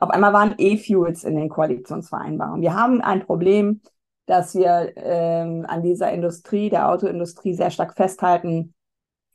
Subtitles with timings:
[0.00, 2.62] Auf einmal waren E-Fuels in den Koalitionsvereinbarungen.
[2.62, 3.80] Wir haben ein Problem,
[4.26, 8.74] dass wir ähm, an dieser Industrie, der Autoindustrie, sehr stark festhalten,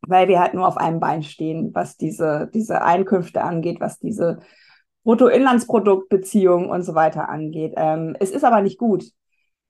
[0.01, 4.39] weil wir halt nur auf einem Bein stehen, was diese, diese Einkünfte angeht, was diese
[5.03, 7.73] Bruttoinlandsproduktbeziehungen und so weiter angeht.
[7.75, 9.05] Ähm, es ist aber nicht gut.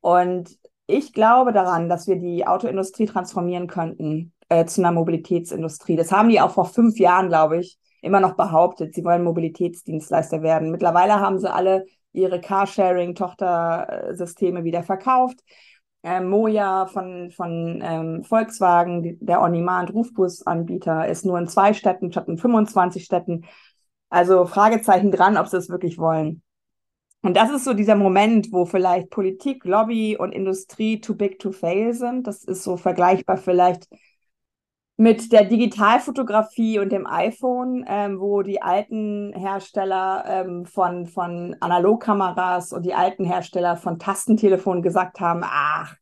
[0.02, 5.96] Und ich glaube daran, dass wir die Autoindustrie transformieren könnten äh, zu einer Mobilitätsindustrie.
[5.96, 8.94] Das haben die auch vor fünf Jahren, glaube ich, immer noch behauptet.
[8.94, 10.70] Sie wollen Mobilitätsdienstleister werden.
[10.72, 15.40] Mittlerweile haben sie alle ihre Carsharing-Tochtersysteme wieder verkauft.
[16.04, 22.38] Ähm, Moja von, von ähm, Volkswagen, der On-Demand-Rufbus-Anbieter, ist nur in zwei Städten statt in
[22.38, 23.46] 25 Städten.
[24.10, 26.44] Also Fragezeichen dran, ob sie es wirklich wollen.
[27.22, 31.54] Und das ist so dieser Moment, wo vielleicht Politik, Lobby und Industrie too big to
[31.54, 32.28] fail sind.
[32.28, 33.88] Das ist so vergleichbar vielleicht
[34.96, 42.74] mit der Digitalfotografie und dem iPhone, ähm, wo die alten Hersteller ähm, von, von Analogkameras
[42.74, 45.96] und die alten Hersteller von Tastentelefonen gesagt haben, ach,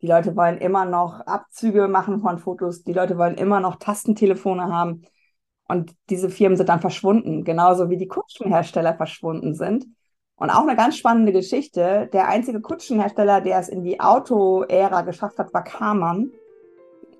[0.00, 4.64] die Leute wollen immer noch Abzüge machen von Fotos, die Leute wollen immer noch Tastentelefone
[4.64, 5.02] haben.
[5.68, 9.86] Und diese Firmen sind dann verschwunden, genauso wie die Kutschenhersteller verschwunden sind.
[10.34, 12.10] Und auch eine ganz spannende Geschichte.
[12.12, 16.32] Der einzige Kutschenhersteller, der es in die Auto-Ära geschafft hat, war Karmann.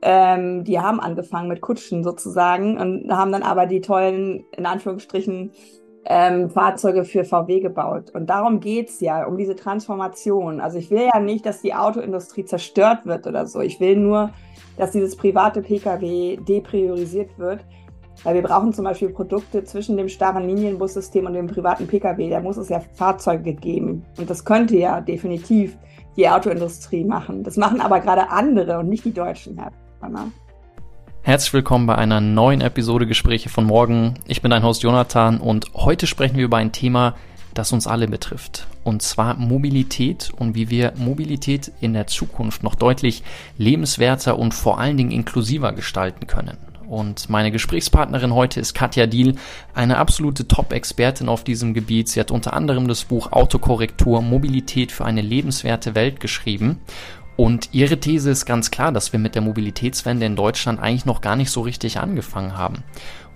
[0.02, 5.52] Ähm, die haben angefangen mit Kutschen sozusagen und haben dann aber die tollen, in Anführungsstrichen,
[6.04, 8.10] ähm, Fahrzeuge für VW gebaut.
[8.12, 10.60] Und darum geht's ja, um diese Transformation.
[10.60, 13.60] Also ich will ja nicht, dass die Autoindustrie zerstört wird oder so.
[13.60, 14.30] Ich will nur,
[14.76, 17.64] dass dieses private Pkw depriorisiert wird
[18.24, 22.30] weil wir brauchen zum Beispiel Produkte zwischen dem starren Linienbussystem und dem privaten Pkw.
[22.30, 24.04] Da muss es ja Fahrzeuge geben.
[24.18, 25.76] Und das könnte ja definitiv
[26.16, 27.42] die Autoindustrie machen.
[27.42, 29.81] Das machen aber gerade andere und nicht die deutschen Hersteller.
[31.22, 34.14] Herzlich willkommen bei einer neuen Episode Gespräche von morgen.
[34.26, 37.14] Ich bin dein Host Jonathan und heute sprechen wir über ein Thema,
[37.54, 38.66] das uns alle betrifft.
[38.82, 43.22] Und zwar Mobilität und wie wir Mobilität in der Zukunft noch deutlich
[43.56, 46.58] lebenswerter und vor allen Dingen inklusiver gestalten können.
[46.88, 49.36] Und meine Gesprächspartnerin heute ist Katja Diel,
[49.72, 52.08] eine absolute Top-Expertin auf diesem Gebiet.
[52.08, 56.80] Sie hat unter anderem das Buch Autokorrektur Mobilität für eine lebenswerte Welt geschrieben.
[57.42, 61.20] Und ihre These ist ganz klar, dass wir mit der Mobilitätswende in Deutschland eigentlich noch
[61.20, 62.84] gar nicht so richtig angefangen haben.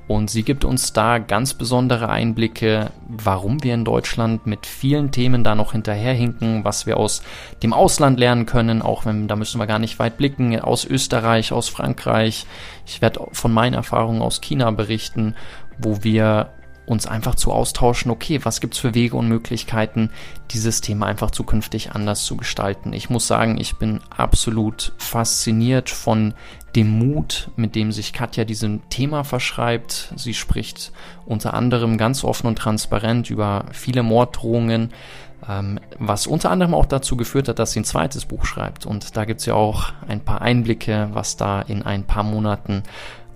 [0.07, 5.43] Und sie gibt uns da ganz besondere Einblicke, warum wir in Deutschland mit vielen Themen
[5.43, 7.25] da noch hinterherhinken, was wir aus
[7.65, 11.51] dem Ausland lernen können, auch wenn, da müssen wir gar nicht weit blicken, aus Österreich,
[11.51, 12.47] aus Frankreich.
[12.87, 15.35] Ich werde von meinen Erfahrungen aus China berichten,
[15.79, 16.51] wo wir
[16.87, 20.11] uns einfach zu austauschen, okay, was gibt's für Wege und Möglichkeiten,
[20.53, 22.93] dieses Thema einfach zukünftig anders zu gestalten.
[22.93, 26.35] Ich muss sagen, ich bin absolut fasziniert von
[26.77, 30.13] dem Mut, mit dem sich Katja diesem Thema verschreibt.
[30.17, 30.93] Sie spricht
[31.25, 34.93] unter anderem ganz offen und transparent über viele Morddrohungen,
[35.49, 38.87] ähm, was unter anderem auch dazu geführt hat, dass sie ein zweites Buch schreibt.
[38.87, 42.83] Und da gibt's ja auch ein paar Einblicke, was da in ein paar Monaten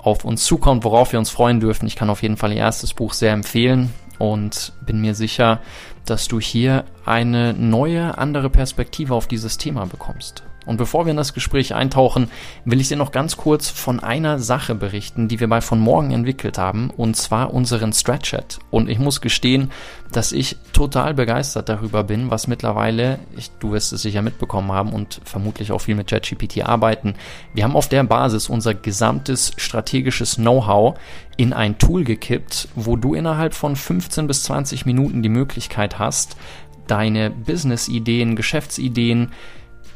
[0.02, 1.86] auf uns zukommt, worauf wir uns freuen dürfen.
[1.86, 5.60] Ich kann auf jeden Fall ihr erstes Buch sehr empfehlen und bin mir sicher,
[6.04, 10.44] dass du hier eine neue, andere Perspektive auf dieses Thema bekommst.
[10.70, 12.31] Und bevor wir in das Gespräch eintauchen,
[12.64, 16.12] will ich dir noch ganz kurz von einer Sache berichten, die wir bei von morgen
[16.12, 18.60] entwickelt haben, und zwar unseren Stratchat.
[18.70, 19.72] Und ich muss gestehen,
[20.12, 24.92] dass ich total begeistert darüber bin, was mittlerweile, ich, du wirst es sicher mitbekommen haben
[24.92, 27.14] und vermutlich auch viel mit ChatGPT arbeiten.
[27.53, 30.97] Wir haben auf der Basis unser gesamtes strategisches Know-how
[31.36, 36.36] in ein Tool gekippt, wo du innerhalb von 15 bis 20 Minuten die Möglichkeit hast,
[36.86, 39.32] deine Business-Ideen, Geschäftsideen,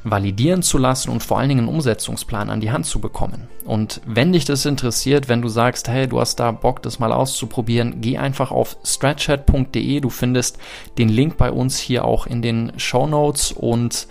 [0.05, 3.49] validieren zu lassen und vor allen Dingen einen Umsetzungsplan an die Hand zu bekommen.
[3.65, 7.13] Und wenn dich das interessiert, wenn du sagst, hey, du hast da Bock, das mal
[7.13, 10.01] auszuprobieren, geh einfach auf stratchat.de.
[10.01, 10.59] Du findest
[10.99, 14.07] den Link bei uns hier auch in den Show Notes und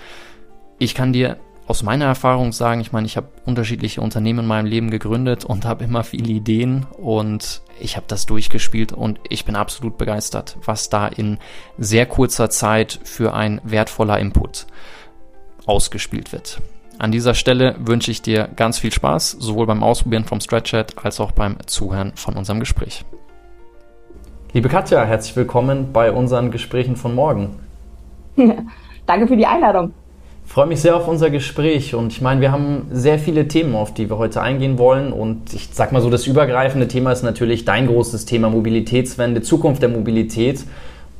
[0.79, 4.65] ich kann dir aus meiner Erfahrung sagen, ich meine, ich habe unterschiedliche Unternehmen in meinem
[4.65, 9.55] Leben gegründet und habe immer viele Ideen und ich habe das durchgespielt und ich bin
[9.55, 11.37] absolut begeistert, was da in
[11.77, 14.65] sehr kurzer Zeit für ein wertvoller Input
[15.65, 16.61] ausgespielt wird.
[16.99, 21.19] An dieser Stelle wünsche ich dir ganz viel Spaß, sowohl beim Ausprobieren vom Stretchat als
[21.19, 23.03] auch beim Zuhören von unserem Gespräch.
[24.53, 27.57] Liebe Katja, herzlich willkommen bei unseren Gesprächen von morgen.
[29.05, 29.93] Danke für die Einladung.
[30.45, 33.75] Ich freue mich sehr auf unser Gespräch und ich meine, wir haben sehr viele Themen,
[33.75, 37.23] auf die wir heute eingehen wollen und ich sag mal so, das übergreifende Thema ist
[37.23, 40.63] natürlich dein großes Thema Mobilitätswende, Zukunft der Mobilität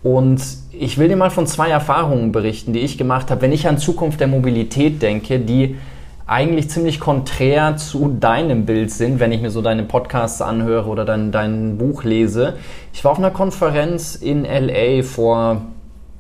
[0.04, 0.42] und
[0.72, 3.78] ich will dir mal von zwei Erfahrungen berichten, die ich gemacht habe, wenn ich an
[3.78, 5.78] Zukunft der Mobilität denke, die
[6.26, 11.06] eigentlich ziemlich konträr zu deinem Bild sind, wenn ich mir so deine Podcasts anhöre oder
[11.06, 12.56] dein, dein Buch lese.
[12.94, 15.62] Ich war auf einer Konferenz in LA vor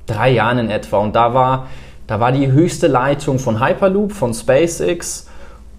[0.06, 1.68] drei Jahren in etwa und da war,
[2.08, 5.28] da war die höchste Leitung von Hyperloop, von SpaceX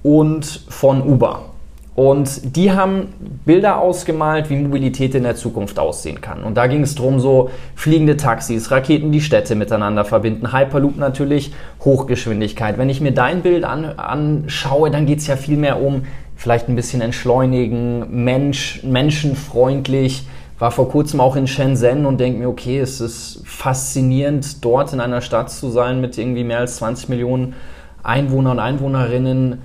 [0.03, 1.54] und von Uber.
[1.95, 3.13] Und die haben
[3.45, 6.43] Bilder ausgemalt, wie Mobilität in der Zukunft aussehen kann.
[6.43, 11.53] Und da ging es darum, so fliegende Taxis, Raketen, die Städte miteinander verbinden, Hyperloop natürlich,
[11.85, 12.79] Hochgeschwindigkeit.
[12.79, 16.03] Wenn ich mir dein Bild an, anschaue, dann geht es ja viel mehr um
[16.37, 20.27] vielleicht ein bisschen entschleunigen, Mensch, menschenfreundlich.
[20.59, 25.01] War vor kurzem auch in Shenzhen und denke mir, okay, es ist faszinierend, dort in
[25.01, 27.55] einer Stadt zu sein mit irgendwie mehr als 20 Millionen
[28.03, 29.63] Einwohner und Einwohnerinnen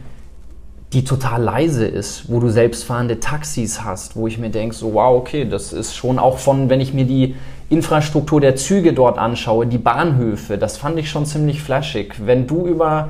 [0.93, 5.17] die total leise ist, wo du selbstfahrende Taxis hast, wo ich mir denke, so wow,
[5.19, 7.35] okay, das ist schon auch von, wenn ich mir die
[7.69, 12.15] Infrastruktur der Züge dort anschaue, die Bahnhöfe, das fand ich schon ziemlich flashig.
[12.25, 13.09] Wenn du über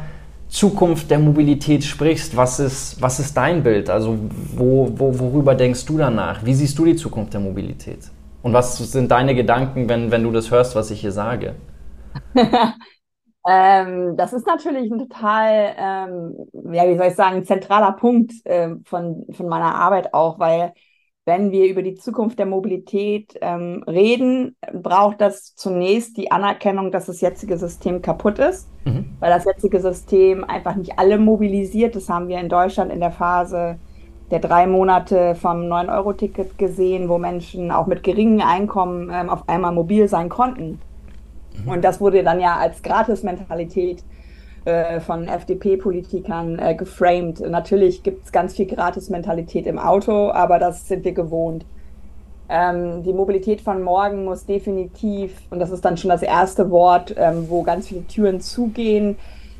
[0.49, 3.89] Zukunft der Mobilität sprichst, was ist, was ist dein Bild?
[3.89, 4.17] Also
[4.55, 6.43] wo, wo, worüber denkst du danach?
[6.43, 7.99] Wie siehst du die Zukunft der Mobilität?
[8.41, 11.55] Und was sind deine Gedanken, wenn, wenn du das hörst, was ich hier sage?
[13.47, 16.35] Ähm, das ist natürlich ein total, ähm,
[16.73, 20.73] ja, wie soll ich sagen, zentraler Punkt äh, von, von meiner Arbeit auch, weil
[21.25, 27.05] wenn wir über die Zukunft der Mobilität ähm, reden, braucht das zunächst die Anerkennung, dass
[27.05, 29.15] das jetzige System kaputt ist, mhm.
[29.19, 31.95] weil das jetzige System einfach nicht alle mobilisiert.
[31.95, 33.77] Das haben wir in Deutschland in der Phase
[34.31, 39.71] der drei Monate vom 9-Euro-Ticket gesehen, wo Menschen auch mit geringen Einkommen ähm, auf einmal
[39.71, 40.79] mobil sein konnten.
[41.63, 41.71] Mhm.
[41.71, 44.03] Und das wurde dann ja als Gratis-Mentalität
[44.65, 47.39] äh, von FDP-Politikern äh, geframed.
[47.41, 51.65] Natürlich gibt es ganz viel Gratis-Mentalität im Auto, aber das sind wir gewohnt.
[52.49, 57.13] Ähm, die Mobilität von morgen muss definitiv, und das ist dann schon das erste Wort,
[57.17, 59.17] ähm, wo ganz viele Türen zugehen,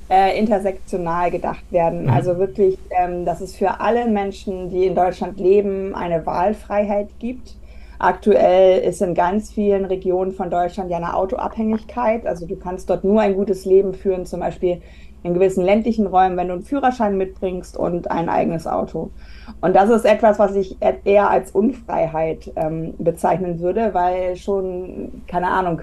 [0.09, 2.03] äh, intersektional gedacht werden.
[2.03, 2.09] Mhm.
[2.09, 7.58] Also wirklich, ähm, dass es für alle Menschen, die in Deutschland leben, eine Wahlfreiheit gibt
[7.99, 12.25] Aktuell ist in ganz vielen Regionen von Deutschland ja eine Autoabhängigkeit.
[12.25, 14.81] Also du kannst dort nur ein gutes Leben führen, zum Beispiel
[15.21, 19.11] in gewissen ländlichen Räumen, wenn du einen Führerschein mitbringst und ein eigenes Auto.
[19.59, 25.49] Und das ist etwas, was ich eher als Unfreiheit ähm, bezeichnen würde, weil schon, keine
[25.49, 25.81] Ahnung,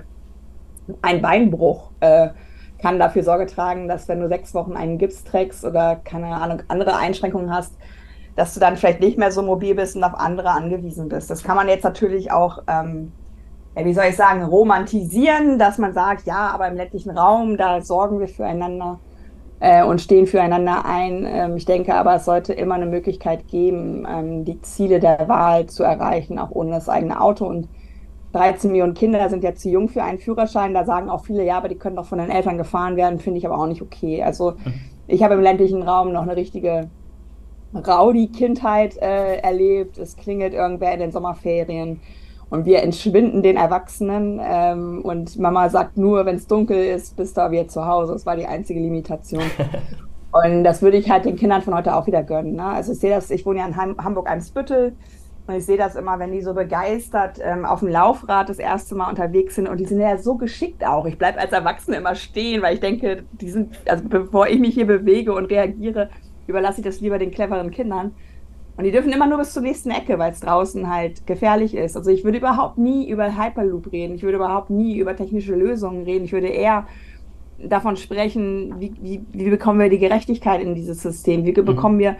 [1.02, 2.28] ein Beinbruch äh,
[2.80, 6.62] kann dafür Sorge tragen, dass wenn du sechs Wochen einen Gips trägst oder keine Ahnung,
[6.68, 7.74] andere Einschränkungen hast,
[8.36, 11.30] dass du dann vielleicht nicht mehr so mobil bist und auf andere angewiesen bist.
[11.30, 13.12] Das kann man jetzt natürlich auch, ähm,
[13.74, 17.80] ja, wie soll ich sagen, romantisieren, dass man sagt, ja, aber im ländlichen Raum, da
[17.80, 19.00] sorgen wir füreinander
[19.60, 21.26] äh, und stehen füreinander ein.
[21.26, 25.66] Ähm, ich denke aber, es sollte immer eine Möglichkeit geben, ähm, die Ziele der Wahl
[25.66, 27.46] zu erreichen, auch ohne das eigene Auto.
[27.46, 27.68] Und
[28.32, 30.74] 13 Millionen Kinder sind ja zu jung für einen Führerschein.
[30.74, 33.38] Da sagen auch viele, ja, aber die können doch von den Eltern gefahren werden, finde
[33.38, 34.22] ich aber auch nicht okay.
[34.22, 34.74] Also mhm.
[35.06, 36.90] ich habe im ländlichen Raum noch eine richtige
[37.78, 39.98] Rowdy-Kindheit äh, erlebt.
[39.98, 42.00] Es klingelt irgendwer in den Sommerferien
[42.48, 47.36] und wir entschwinden den Erwachsenen ähm, und Mama sagt nur, wenn es dunkel ist, bist
[47.36, 48.12] du wieder zu Hause.
[48.12, 49.42] Das war die einzige Limitation.
[50.32, 52.54] und das würde ich halt den Kindern von heute auch wieder gönnen.
[52.54, 52.64] Ne?
[52.64, 54.94] Also ich sehe das, ich wohne ja in Hamburg-Eimsbüttel
[55.48, 58.94] und ich sehe das immer, wenn die so begeistert ähm, auf dem Laufrad das erste
[58.94, 61.06] Mal unterwegs sind und die sind ja so geschickt auch.
[61.06, 64.74] Ich bleibe als Erwachsene immer stehen, weil ich denke, die sind, also bevor ich mich
[64.74, 66.10] hier bewege und reagiere,
[66.46, 68.12] überlasse ich das lieber den cleveren Kindern.
[68.76, 71.96] Und die dürfen immer nur bis zur nächsten Ecke, weil es draußen halt gefährlich ist.
[71.96, 74.14] Also ich würde überhaupt nie über Hyperloop reden.
[74.16, 76.26] Ich würde überhaupt nie über technische Lösungen reden.
[76.26, 76.86] Ich würde eher
[77.58, 81.46] davon sprechen, wie, wie, wie bekommen wir die Gerechtigkeit in dieses System?
[81.46, 81.64] Wie mhm.
[81.64, 82.16] bekommen wir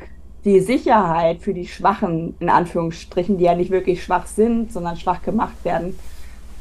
[0.46, 5.20] die Sicherheit für die Schwachen, in Anführungsstrichen, die ja nicht wirklich schwach sind, sondern schwach
[5.22, 5.98] gemacht werden.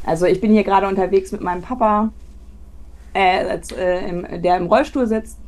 [0.05, 2.11] Also ich bin hier gerade unterwegs mit meinem Papa,
[3.13, 5.39] äh, äh, der im Rollstuhl sitzt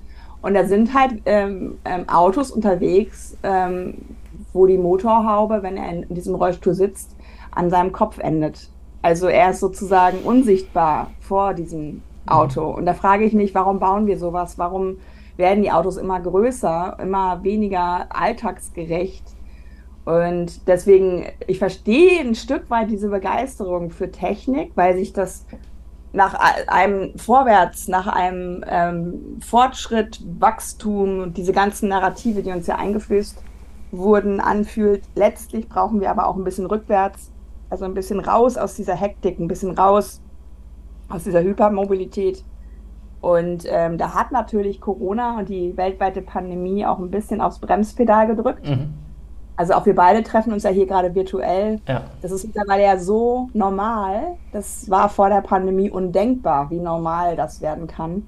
[0.48, 3.96] und da sind halt ähm, ähm, Autos unterwegs, ähm,
[4.54, 7.18] wo die Motorhaube, wenn er in diesem Rollstuhl sitzt,
[7.52, 8.70] an seinem Kopf endet.
[9.02, 12.64] Also er ist sozusagen unsichtbar vor diesem Auto.
[12.64, 14.58] Und da frage ich mich, warum bauen wir sowas?
[14.58, 15.00] Warum
[15.36, 19.26] werden die Autos immer größer, immer weniger alltagsgerecht?
[20.06, 25.46] Und deswegen, ich verstehe ein Stück weit diese Begeisterung für Technik, weil sich das
[26.18, 26.34] nach
[26.68, 33.38] einem Vorwärts, nach einem ähm, Fortschritt, Wachstum und diese ganzen Narrative, die uns ja eingeflößt
[33.92, 35.04] wurden, anfühlt.
[35.16, 37.32] Letztlich brauchen wir aber auch ein bisschen rückwärts,
[37.70, 40.20] also ein bisschen raus aus dieser Hektik, ein bisschen raus
[41.08, 42.44] aus dieser Hypermobilität.
[43.22, 48.26] Und ähm, da hat natürlich Corona und die weltweite Pandemie auch ein bisschen aufs Bremspedal
[48.28, 48.68] gedrückt.
[48.68, 48.94] Mhm.
[49.58, 51.80] Also auch wir beide treffen uns ja hier gerade virtuell.
[51.88, 52.04] Ja.
[52.22, 54.38] Das ist mittlerweile ja so normal.
[54.52, 58.28] Das war vor der Pandemie undenkbar, wie normal das werden kann.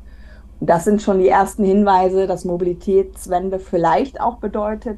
[0.60, 4.98] das sind schon die ersten Hinweise, dass Mobilitätswende vielleicht auch bedeutet,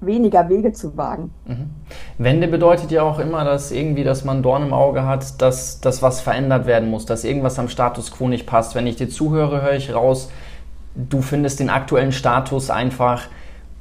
[0.00, 1.32] weniger Wege zu wagen.
[1.46, 1.70] Mhm.
[2.18, 6.02] Wende bedeutet ja auch immer, dass irgendwie, dass man Dorn im Auge hat, dass, dass
[6.02, 8.74] was verändert werden muss, dass irgendwas am Status quo nicht passt.
[8.74, 10.30] Wenn ich dir zuhöre, höre ich raus,
[10.94, 13.28] du findest den aktuellen Status einfach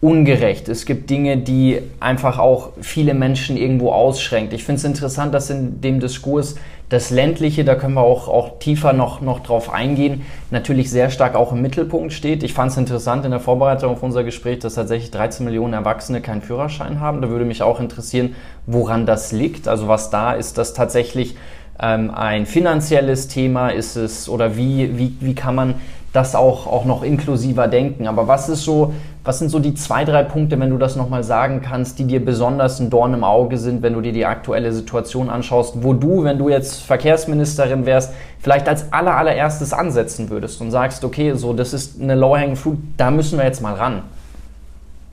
[0.03, 0.67] ungerecht.
[0.67, 4.51] Es gibt Dinge, die einfach auch viele Menschen irgendwo ausschränkt.
[4.51, 6.55] Ich finde es interessant, dass in dem Diskurs
[6.89, 11.35] das Ländliche, da können wir auch, auch tiefer noch, noch drauf eingehen, natürlich sehr stark
[11.35, 12.43] auch im Mittelpunkt steht.
[12.43, 16.19] Ich fand es interessant in der Vorbereitung auf unser Gespräch, dass tatsächlich 13 Millionen Erwachsene
[16.19, 17.21] keinen Führerschein haben.
[17.21, 19.69] Da würde mich auch interessieren, woran das liegt.
[19.69, 21.37] Also was da ist, dass tatsächlich
[21.79, 25.75] ähm, ein finanzielles Thema ist es oder wie, wie, wie kann man
[26.13, 28.07] das auch, auch noch inklusiver denken.
[28.07, 28.93] Aber was ist so,
[29.23, 32.23] was sind so die zwei, drei Punkte, wenn du das nochmal sagen kannst, die dir
[32.23, 36.23] besonders ein Dorn im Auge sind, wenn du dir die aktuelle Situation anschaust, wo du,
[36.23, 41.51] wenn du jetzt Verkehrsministerin wärst, vielleicht als aller, allererstes ansetzen würdest und sagst, okay, so,
[41.51, 44.03] das ist eine low-hanging fruit, da müssen wir jetzt mal ran.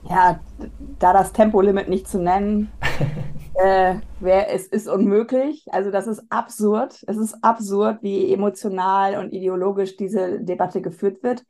[0.07, 0.39] Ja,
[0.99, 2.71] da das Tempolimit nicht zu nennen,
[3.55, 5.65] äh, wär, es ist unmöglich.
[5.71, 7.03] Also das ist absurd.
[7.07, 11.43] Es ist absurd, wie emotional und ideologisch diese Debatte geführt wird.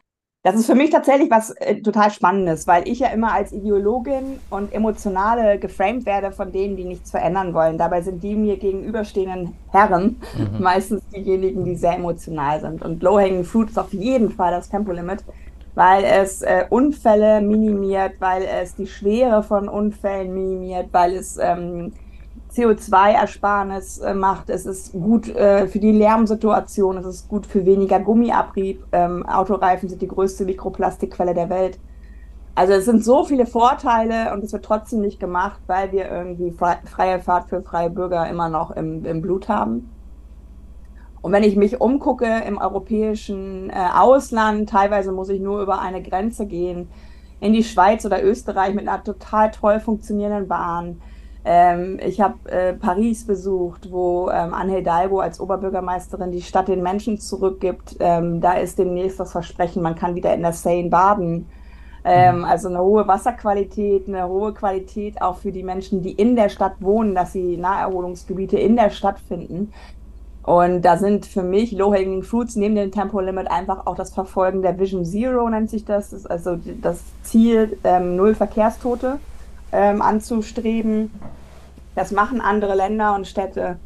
[0.44, 4.40] Das ist für mich tatsächlich was äh, total Spannendes, weil ich ja immer als Ideologin
[4.50, 7.78] und Emotionale geframed werde von denen, die nichts verändern wollen.
[7.78, 10.62] Dabei sind die mir gegenüberstehenden Herren mhm.
[10.64, 12.82] meistens diejenigen, die sehr emotional sind.
[12.82, 15.24] Und Low-Hanging Fruit ist auf jeden Fall das Tempolimit
[15.76, 21.94] weil es äh, Unfälle minimiert, weil es die Schwere von Unfällen minimiert, weil es ähm,
[22.54, 24.50] CO2-Ersparnis äh, macht.
[24.50, 28.84] Es ist gut äh, für die Lärmsituation, es ist gut für weniger Gummiabrieb.
[28.92, 31.80] Ähm, Autoreifen sind die größte Mikroplastikquelle der Welt.
[32.54, 36.52] Also es sind so viele Vorteile und es wird trotzdem nicht gemacht, weil wir irgendwie
[36.52, 39.90] freie Fahrt für freie Bürger immer noch im, im Blut haben.
[41.22, 46.02] Und wenn ich mich umgucke im europäischen äh, Ausland, teilweise muss ich nur über eine
[46.02, 46.88] Grenze gehen,
[47.40, 51.02] in die Schweiz oder Österreich mit einer total toll funktionierenden Bahn.
[51.44, 56.84] Ähm, ich habe äh, Paris besucht, wo ähm, Anne Hidalgo als Oberbürgermeisterin die Stadt den
[56.84, 57.98] Menschen zurückgibt.
[58.00, 61.48] Ähm, da ist demnächst das Versprechen, man kann wieder in der Seine baden.
[62.04, 62.46] Ähm, mhm.
[62.46, 66.74] also eine hohe Wasserqualität, eine hohe Qualität auch für die Menschen, die in der Stadt
[66.80, 69.72] wohnen, dass sie Naherholungsgebiete in der Stadt finden.
[70.44, 74.80] Und da sind für mich Low-Hanging Fruits neben dem Tempolimit einfach auch das Verfolgen der
[74.80, 76.10] Vision Zero, nennt sich das.
[76.10, 79.20] das also das Ziel, ähm, null Verkehrstote
[79.72, 81.12] ähm, anzustreben.
[81.94, 83.78] Das machen andere Länder und Städte.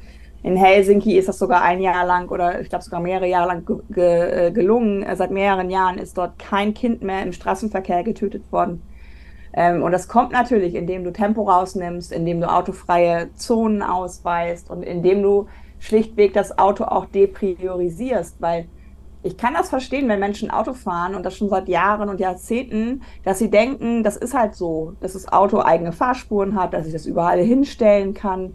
[0.44, 3.66] In Helsinki ist das sogar ein Jahr lang oder ich glaube sogar mehrere Jahre lang
[3.66, 5.06] ge ge äh, gelungen.
[5.16, 8.82] Seit mehreren Jahren ist dort kein Kind mehr im Straßenverkehr getötet worden.
[9.54, 14.84] Ähm, und das kommt natürlich, indem du Tempo rausnimmst, indem du autofreie Zonen ausweist und
[14.84, 15.48] indem du
[15.86, 18.68] schlichtweg das Auto auch depriorisierst, weil
[19.22, 23.02] ich kann das verstehen, wenn Menschen Auto fahren und das schon seit Jahren und Jahrzehnten,
[23.24, 26.94] dass sie denken, das ist halt so, dass das Auto eigene Fahrspuren hat, dass ich
[26.94, 28.54] das überall hinstellen kann.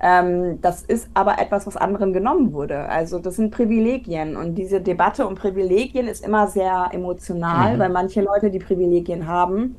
[0.00, 2.88] Ähm, das ist aber etwas, was anderen genommen wurde.
[2.88, 7.78] Also das sind Privilegien und diese Debatte um Privilegien ist immer sehr emotional, mhm.
[7.80, 9.76] weil manche Leute, die Privilegien haben,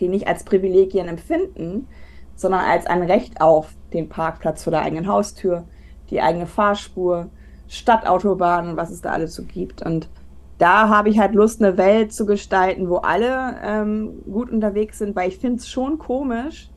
[0.00, 1.86] die nicht als Privilegien empfinden,
[2.34, 5.64] sondern als ein Recht auf den Parkplatz vor der eigenen Haustür,
[6.10, 7.28] die eigene Fahrspur,
[7.68, 9.82] Stadtautobahnen, was es da alles so gibt.
[9.82, 10.08] Und
[10.58, 15.16] da habe ich halt Lust, eine Welt zu gestalten, wo alle ähm, gut unterwegs sind,
[15.16, 16.70] weil ich finde es schon komisch,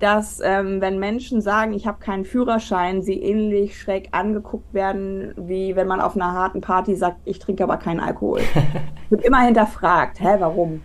[0.00, 5.76] dass ähm, wenn Menschen sagen, ich habe keinen Führerschein, sie ähnlich schräg angeguckt werden, wie
[5.76, 8.40] wenn man auf einer harten Party sagt, ich trinke aber keinen Alkohol.
[9.08, 10.82] Wird immer hinterfragt, hä, warum?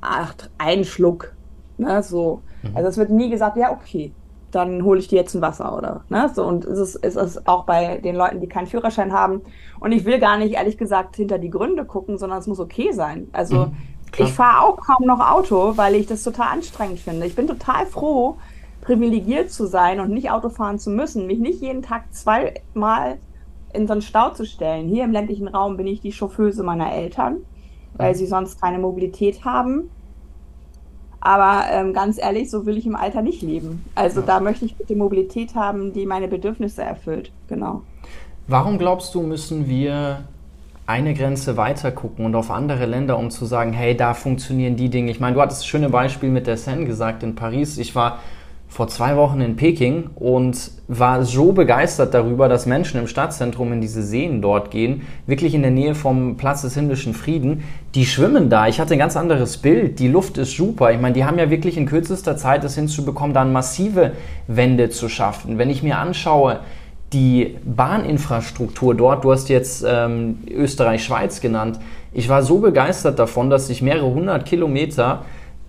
[0.00, 1.34] Ach, ein Schluck.
[1.76, 2.40] Ne, so.
[2.62, 2.76] Mhm.
[2.76, 4.12] Also es wird nie gesagt, ja, okay,
[4.54, 6.30] dann hole ich dir jetzt ein Wasser oder ne?
[6.34, 9.42] so und es ist, es ist auch bei den Leuten, die keinen Führerschein haben
[9.80, 12.92] und ich will gar nicht ehrlich gesagt hinter die Gründe gucken, sondern es muss okay
[12.92, 13.28] sein.
[13.32, 13.76] Also mhm,
[14.18, 17.26] ich fahre auch kaum noch Auto, weil ich das total anstrengend finde.
[17.26, 18.36] Ich bin total froh,
[18.80, 23.18] privilegiert zu sein und nicht Auto fahren zu müssen, mich nicht jeden Tag zweimal
[23.72, 24.88] in so einen Stau zu stellen.
[24.88, 27.38] Hier im ländlichen Raum bin ich die Chauffeuse meiner Eltern,
[27.94, 29.90] weil sie sonst keine Mobilität haben.
[31.24, 33.82] Aber ähm, ganz ehrlich, so will ich im Alter nicht leben.
[33.94, 34.26] Also ja.
[34.26, 37.32] da möchte ich bitte Mobilität haben, die meine Bedürfnisse erfüllt.
[37.48, 37.80] Genau.
[38.46, 40.24] Warum glaubst du, müssen wir
[40.86, 44.90] eine Grenze weiter gucken und auf andere Länder, um zu sagen, hey, da funktionieren die
[44.90, 45.10] Dinge.
[45.10, 47.78] Ich meine, du hattest das schöne Beispiel mit der Seine gesagt in Paris.
[47.78, 48.18] Ich war
[48.74, 53.80] vor zwei Wochen in Peking und war so begeistert darüber, dass Menschen im Stadtzentrum in
[53.80, 57.62] diese Seen dort gehen, wirklich in der Nähe vom Platz des himmlischen Frieden.
[57.94, 58.66] Die schwimmen da.
[58.66, 60.00] Ich hatte ein ganz anderes Bild.
[60.00, 60.90] Die Luft ist super.
[60.90, 64.10] Ich meine, die haben ja wirklich in kürzester Zeit es hinzubekommen, dann massive
[64.48, 65.56] Wände zu schaffen.
[65.56, 66.58] Wenn ich mir anschaue,
[67.12, 71.78] die Bahninfrastruktur dort, du hast jetzt ähm, Österreich-Schweiz genannt,
[72.12, 75.24] ich war so begeistert davon, dass ich mehrere hundert Kilometer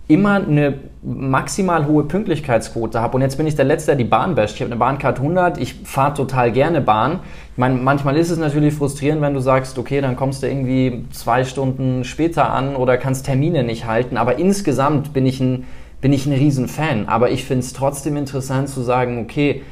[0.08, 3.16] immer eine maximal hohe Pünktlichkeitsquote habe.
[3.16, 4.54] Und jetzt bin ich der Letzte, der die Bahn basht.
[4.54, 7.20] Ich habe eine Bahncard 100, ich fahre total gerne Bahn.
[7.52, 11.06] Ich meine, manchmal ist es natürlich frustrierend, wenn du sagst, okay, dann kommst du irgendwie
[11.10, 14.16] zwei Stunden später an oder kannst Termine nicht halten.
[14.16, 15.64] Aber insgesamt bin ich ein,
[16.00, 17.08] bin ich ein Riesenfan.
[17.08, 19.62] Aber ich finde es trotzdem interessant zu sagen, okay,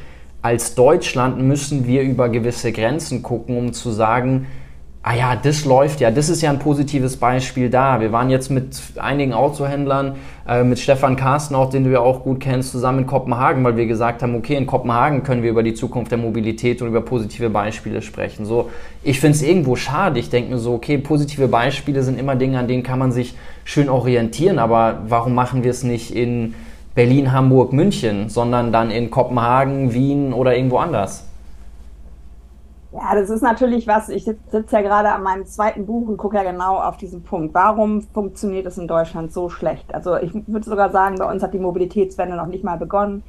[0.43, 4.47] als Deutschland müssen wir über gewisse Grenzen gucken, um zu sagen,
[5.07, 8.01] ah ja, das läuft ja, das ist ja ein positives Beispiel da.
[8.01, 10.17] Wir waren jetzt mit einigen Autohändlern,
[10.49, 13.77] äh, mit Stefan Carsten auch, den du ja auch gut kennst, zusammen in Kopenhagen, weil
[13.77, 17.03] wir gesagt haben, okay, in Kopenhagen können wir über die Zukunft der Mobilität und über
[17.03, 18.47] positive Beispiele sprechen.
[18.47, 18.71] So,
[19.03, 20.19] ich finde es irgendwo schade.
[20.19, 23.35] Ich denke mir so, okay, positive Beispiele sind immer Dinge, an denen kann man sich
[23.65, 26.55] schön orientieren, aber warum machen wir es nicht in
[26.95, 31.27] Berlin, Hamburg, München, sondern dann in Kopenhagen, Wien oder irgendwo anders?
[32.97, 36.37] Ja, das ist natürlich was, ich sitze ja gerade an meinem zweiten Buch und gucke
[36.37, 37.53] ja genau auf diesen Punkt.
[37.53, 39.93] Warum funktioniert es in Deutschland so schlecht?
[39.93, 43.25] Also ich würde sogar sagen, bei uns hat die Mobilitätswende noch nicht mal begonnen,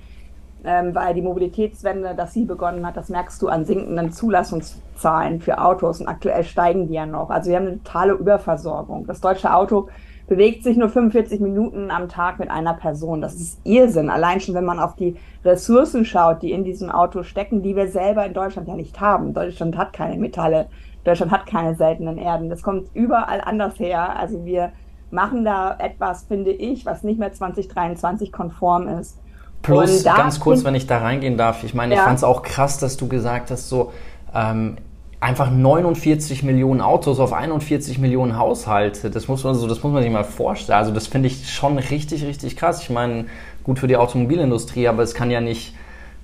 [0.64, 5.58] ähm, weil die Mobilitätswende, dass sie begonnen hat, das merkst du an sinkenden Zulassungszahlen für
[5.60, 7.32] Autos und aktuell steigen die ja noch.
[7.32, 9.08] Also wir haben eine totale Überversorgung.
[9.08, 9.90] Das deutsche Auto
[10.28, 13.22] bewegt sich nur 45 Minuten am Tag mit einer Person.
[13.22, 14.10] Das ist Irrsinn.
[14.10, 17.88] Allein schon, wenn man auf die Ressourcen schaut, die in diesem Auto stecken, die wir
[17.88, 19.34] selber in Deutschland ja nicht haben.
[19.34, 20.68] Deutschland hat keine Metalle.
[21.04, 22.50] Deutschland hat keine seltenen Erden.
[22.50, 24.18] Das kommt überall anders her.
[24.18, 24.72] Also wir
[25.12, 29.20] machen da etwas, finde ich, was nicht mehr 2023 konform ist.
[29.62, 32.02] Plus, ganz kurz, wenn ich da reingehen darf, ich meine, ja.
[32.02, 33.92] ich fand es auch krass, dass du gesagt hast, so,
[34.34, 34.78] ähm,
[35.20, 39.10] einfach 49 Millionen Autos auf 41 Millionen Haushalte.
[39.10, 40.78] Das muss man so, das muss man sich mal vorstellen.
[40.78, 42.82] Also das finde ich schon richtig, richtig krass.
[42.82, 43.26] Ich meine,
[43.64, 45.76] gut für die Automobilindustrie, aber es kann ja nicht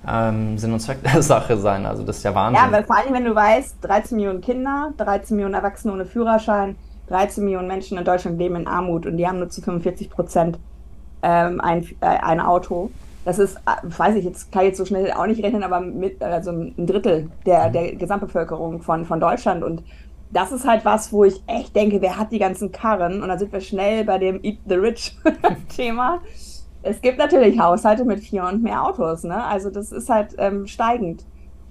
[0.08, 1.86] ähm, Sinn und Zweck der Sache sein.
[1.86, 2.64] Also das ist ja Wahnsinn.
[2.64, 6.76] Ja, weil vor allem, wenn du weißt, 13 Millionen Kinder, 13 Millionen Erwachsene ohne Führerschein,
[7.08, 10.58] 13 Millionen Menschen in Deutschland leben in Armut und die haben nur zu 45 Prozent
[11.22, 12.90] ähm, ein, äh, ein Auto.
[13.24, 15.80] Das ist, äh, weiß ich, jetzt kann ich jetzt so schnell auch nicht rechnen, aber
[15.80, 17.72] mit, also ein Drittel der, mhm.
[17.72, 19.62] der Gesamtbevölkerung von, von Deutschland.
[19.62, 19.82] Und
[20.32, 23.22] das ist halt was, wo ich echt denke, wer hat die ganzen Karren?
[23.22, 25.16] Und da sind wir schnell bei dem Eat the Rich
[25.76, 26.20] Thema.
[26.82, 29.44] Es gibt natürlich Haushalte mit vier und mehr Autos, ne?
[29.44, 31.24] Also das ist halt ähm, steigend.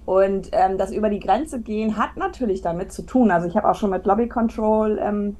[0.06, 3.30] Und ähm, das über die Grenze gehen hat natürlich damit zu tun.
[3.30, 5.36] Also ich habe auch schon mit Lobby Control ähm,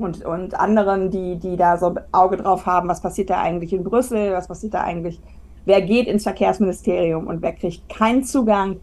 [0.00, 3.84] und, und anderen, die, die da so Auge drauf haben, was passiert da eigentlich in
[3.84, 5.20] Brüssel, was passiert da eigentlich,
[5.64, 8.76] wer geht ins Verkehrsministerium und wer kriegt keinen Zugang.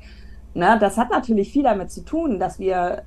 [0.53, 3.03] Ne, das hat natürlich viel damit zu tun, dass wir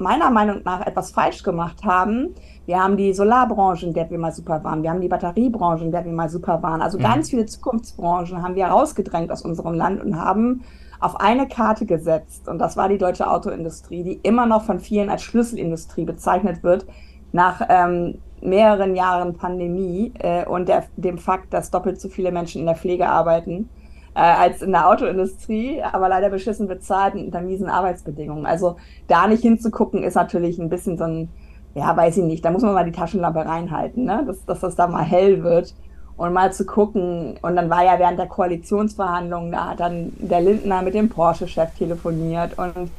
[0.00, 2.34] meiner Meinung nach etwas falsch gemacht haben.
[2.66, 4.82] Wir haben die Solarbranche, in der wir mal super waren.
[4.82, 6.82] Wir haben die Batteriebranche, in der wir mal super waren.
[6.82, 7.02] Also mhm.
[7.02, 10.62] ganz viele Zukunftsbranchen haben wir rausgedrängt aus unserem Land und haben
[11.00, 12.48] auf eine Karte gesetzt.
[12.48, 16.86] Und das war die deutsche Autoindustrie, die immer noch von vielen als Schlüsselindustrie bezeichnet wird,
[17.32, 22.60] nach ähm, mehreren Jahren Pandemie äh, und der, dem Fakt, dass doppelt so viele Menschen
[22.60, 23.68] in der Pflege arbeiten
[24.14, 28.46] äh, als in der Autoindustrie, aber leider beschissen bezahlt und unter miesen Arbeitsbedingungen.
[28.46, 28.76] Also
[29.08, 31.28] da nicht hinzugucken, ist natürlich ein bisschen so ein,
[31.74, 34.24] ja, weiß ich nicht, da muss man mal die Taschenlampe reinhalten, ne?
[34.26, 35.74] dass, dass das da mal hell wird
[36.16, 37.38] und mal zu gucken.
[37.42, 41.74] Und dann war ja während der Koalitionsverhandlungen, da hat dann der Lindner mit dem Porsche-Chef
[41.76, 42.90] telefoniert und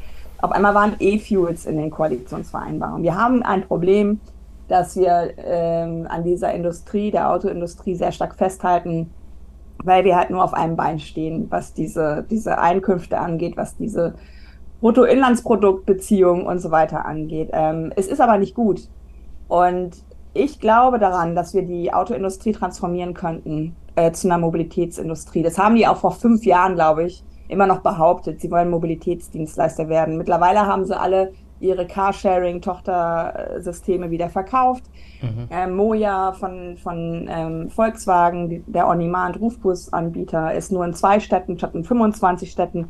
[0.41, 3.03] auf einmal waren E-Fuels in den Koalitionsvereinbarungen.
[3.03, 4.19] Wir haben ein Problem,
[4.67, 9.11] dass wir ähm, an dieser Industrie, der Autoindustrie, sehr stark festhalten,
[9.83, 14.15] weil wir halt nur auf einem Bein stehen, was diese, diese Einkünfte angeht, was diese
[14.79, 17.49] Bruttoinlandsproduktbeziehungen und so weiter angeht.
[17.53, 18.87] Ähm, es ist aber nicht gut.
[19.47, 19.97] Und
[20.33, 25.43] ich glaube daran, dass wir die Autoindustrie transformieren könnten äh, zu einer Mobilitätsindustrie.
[25.43, 29.89] Das haben die auch vor fünf Jahren, glaube ich, immer noch behauptet, sie wollen Mobilitätsdienstleister
[29.89, 30.17] werden.
[30.17, 34.85] Mittlerweile haben sie alle ihre Carsharing-Tochtersysteme wieder verkauft.
[35.21, 35.47] Mhm.
[35.51, 41.83] Ähm, Moja von, von ähm, Volkswagen, der On-Demand-Rufbusanbieter, ist nur in zwei Städten statt in
[41.83, 42.89] 25 Städten.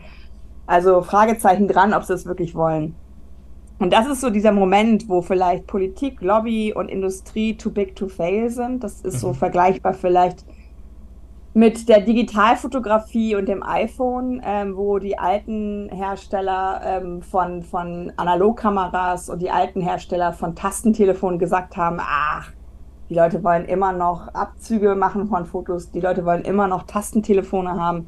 [0.68, 2.96] Also Fragezeichen dran, ob sie es wirklich wollen.
[3.80, 8.08] Und das ist so dieser Moment, wo vielleicht Politik, Lobby und Industrie too big to
[8.08, 8.84] fail sind.
[8.84, 9.20] Das ist mhm.
[9.20, 10.46] so vergleichbar vielleicht
[11.54, 19.30] mit der Digitalfotografie und dem iPhone, ähm, wo die alten Hersteller ähm, von, von Analogkameras
[19.30, 22.52] und die alten Hersteller von Tastentelefonen gesagt haben, ach,
[23.10, 27.72] die Leute wollen immer noch Abzüge machen von Fotos, die Leute wollen immer noch Tastentelefone
[27.78, 28.08] haben.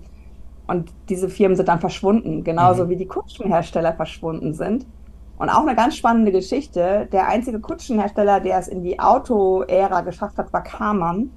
[0.65, 2.89] Und diese Firmen sind dann verschwunden, genauso mhm.
[2.89, 4.85] wie die Kutschenhersteller verschwunden sind.
[5.37, 7.09] Und auch eine ganz spannende Geschichte.
[7.11, 11.31] Der einzige Kutschenhersteller, der es in die Auto-Ära geschafft hat, war Karmann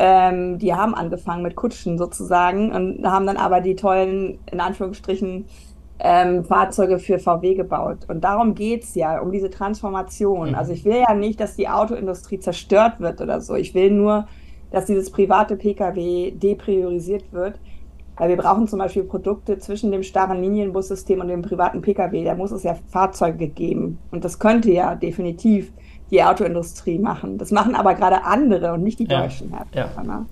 [0.00, 5.46] ähm, die haben angefangen mit Kutschen sozusagen und haben dann aber die tollen, in Anführungsstrichen,
[5.98, 8.06] ähm, Fahrzeuge für VW gebaut.
[8.06, 10.50] Und darum geht's ja, um diese Transformation.
[10.50, 10.54] Mhm.
[10.54, 13.56] Also ich will ja nicht, dass die Autoindustrie zerstört wird oder so.
[13.56, 14.28] Ich will nur,
[14.70, 17.58] dass dieses private Pkw depriorisiert wird.
[18.16, 22.24] Weil wir brauchen zum Beispiel Produkte zwischen dem starren Linienbussystem und dem privaten Pkw.
[22.24, 23.98] Da muss es ja Fahrzeuge geben.
[24.12, 25.72] Und das könnte ja definitiv
[26.10, 27.38] die Autoindustrie machen.
[27.38, 29.22] Das machen aber gerade andere und nicht die ja.
[29.22, 30.04] deutschen Hersteller.
[30.06, 30.26] Ja.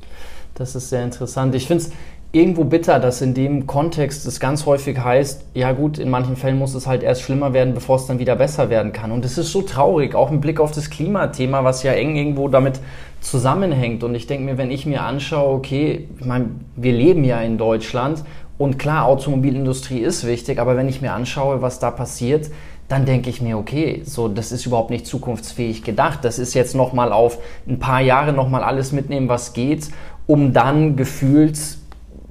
[0.55, 1.55] Das ist sehr interessant.
[1.55, 1.93] Ich finde es
[2.33, 6.59] irgendwo bitter, dass in dem Kontext es ganz häufig heißt, ja gut, in manchen Fällen
[6.59, 9.13] muss es halt erst schlimmer werden, bevor es dann wieder besser werden kann.
[9.13, 12.49] Und es ist so traurig, auch im Blick auf das Klimathema, was ja eng irgendwo
[12.49, 12.81] damit
[13.21, 14.05] zusammenhängt.
[14.05, 17.59] Und ich denke mir, wenn ich mir anschaue, okay, ich meine, wir leben ja in
[17.59, 18.23] Deutschland
[18.59, 22.51] und klar, Automobilindustrie ist wichtig, aber wenn ich mir anschaue, was da passiert,
[22.89, 26.21] dann denke ich mir, okay, so das ist überhaupt nicht zukunftsfähig gedacht.
[26.23, 29.91] Das ist jetzt noch mal auf ein paar Jahre noch mal alles mitnehmen, was geht,
[30.27, 31.59] um dann gefühlt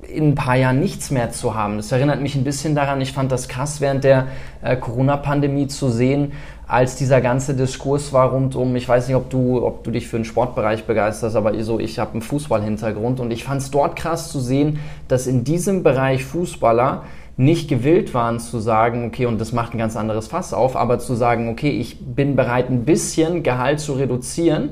[0.08, 1.78] in ein paar Jahren nichts mehr zu haben.
[1.78, 4.28] Das erinnert mich ein bisschen daran, ich fand das krass während der
[4.62, 6.32] äh, Corona-Pandemie zu sehen,
[6.68, 10.08] als dieser ganze Diskurs war rund um, ich weiß nicht, ob du, ob du dich
[10.08, 13.96] für den Sportbereich begeisterst, aber so, ich habe einen Fußballhintergrund und ich fand es dort
[13.96, 17.04] krass zu sehen, dass in diesem Bereich Fußballer
[17.38, 21.00] nicht gewillt waren zu sagen, okay, und das macht ein ganz anderes Fass auf, aber
[21.00, 24.70] zu sagen, okay, ich bin bereit, ein bisschen Gehalt zu reduzieren.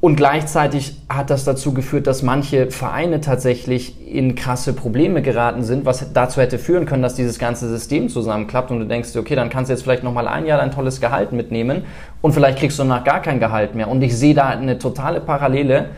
[0.00, 5.84] Und gleichzeitig hat das dazu geführt, dass manche Vereine tatsächlich in krasse Probleme geraten sind,
[5.84, 9.50] was dazu hätte führen können, dass dieses ganze System zusammenklappt und du denkst, okay, dann
[9.50, 11.84] kannst du jetzt vielleicht nochmal ein Jahr dein tolles Gehalt mitnehmen
[12.22, 13.88] und vielleicht kriegst du danach gar kein Gehalt mehr.
[13.88, 15.90] Und ich sehe da eine totale Parallele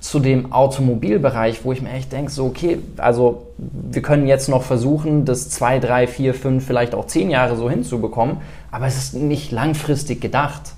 [0.00, 4.62] zu dem Automobilbereich, wo ich mir echt denke, so, okay, also wir können jetzt noch
[4.62, 8.38] versuchen, das zwei, drei, vier, fünf, vielleicht auch zehn Jahre so hinzubekommen,
[8.70, 10.74] aber es ist nicht langfristig gedacht.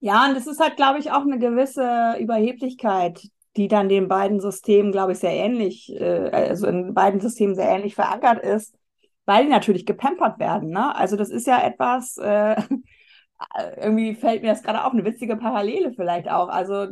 [0.00, 4.40] Ja, und es ist halt, glaube ich, auch eine gewisse Überheblichkeit, die dann den beiden
[4.40, 8.74] Systemen, glaube ich, sehr ähnlich, äh, also in beiden Systemen sehr ähnlich verankert ist,
[9.26, 10.70] weil die natürlich gepampert werden.
[10.70, 10.96] Ne?
[10.96, 12.56] Also das ist ja etwas, äh,
[13.80, 16.48] irgendwie fällt mir das gerade auf, eine witzige Parallele vielleicht auch.
[16.48, 16.86] Also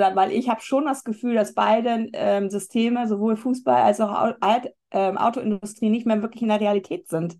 [0.00, 4.10] da, weil ich habe schon das Gefühl, dass beide ähm, Systeme, sowohl Fußball als auch
[4.40, 7.38] Alt, ähm, Autoindustrie, nicht mehr wirklich in der Realität sind.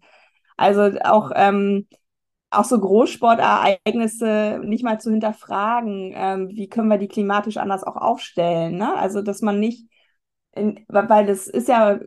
[0.57, 1.88] Also auch, ähm,
[2.51, 7.96] auch so Großsportereignisse nicht mal zu hinterfragen, ähm, wie können wir die klimatisch anders auch
[7.96, 8.77] aufstellen.
[8.77, 8.94] Ne?
[8.96, 9.88] Also dass man nicht,
[10.53, 12.01] in, weil das ist ja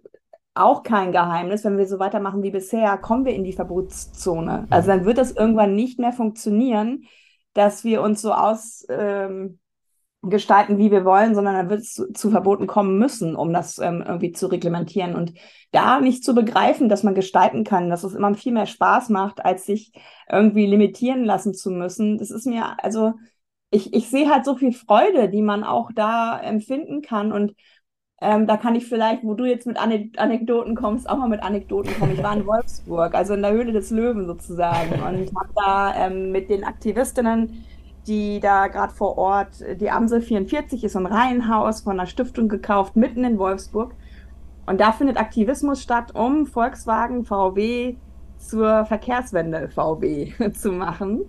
[0.53, 4.67] auch kein Geheimnis, wenn wir so weitermachen wie bisher, kommen wir in die Verbotszone.
[4.69, 7.05] Also dann wird das irgendwann nicht mehr funktionieren,
[7.53, 9.59] dass wir uns so aus ähm,
[10.23, 13.77] gestalten, wie wir wollen, sondern dann wird es zu, zu Verboten kommen müssen, um das
[13.79, 15.15] ähm, irgendwie zu reglementieren.
[15.15, 15.33] Und
[15.71, 19.43] da nicht zu begreifen, dass man gestalten kann, dass es immer viel mehr Spaß macht,
[19.43, 19.91] als sich
[20.31, 22.17] irgendwie limitieren lassen zu müssen.
[22.17, 23.13] Das ist mir, also
[23.69, 27.31] ich, ich sehe halt so viel Freude, die man auch da empfinden kann.
[27.33, 27.53] Und
[28.21, 31.93] ähm, da kann ich vielleicht, wo du jetzt mit Anekdoten kommst, auch mal mit Anekdoten
[31.99, 32.13] kommen.
[32.13, 36.31] Ich war in Wolfsburg, also in der Höhle des Löwen sozusagen, und habe da ähm,
[36.31, 37.65] mit den Aktivistinnen
[38.07, 42.95] die da gerade vor Ort, die Amsel 44 ist ein Reihenhaus von einer Stiftung gekauft,
[42.95, 43.93] mitten in Wolfsburg.
[44.65, 47.95] Und da findet Aktivismus statt, um Volkswagen VW
[48.37, 51.21] zur Verkehrswende VW zu machen,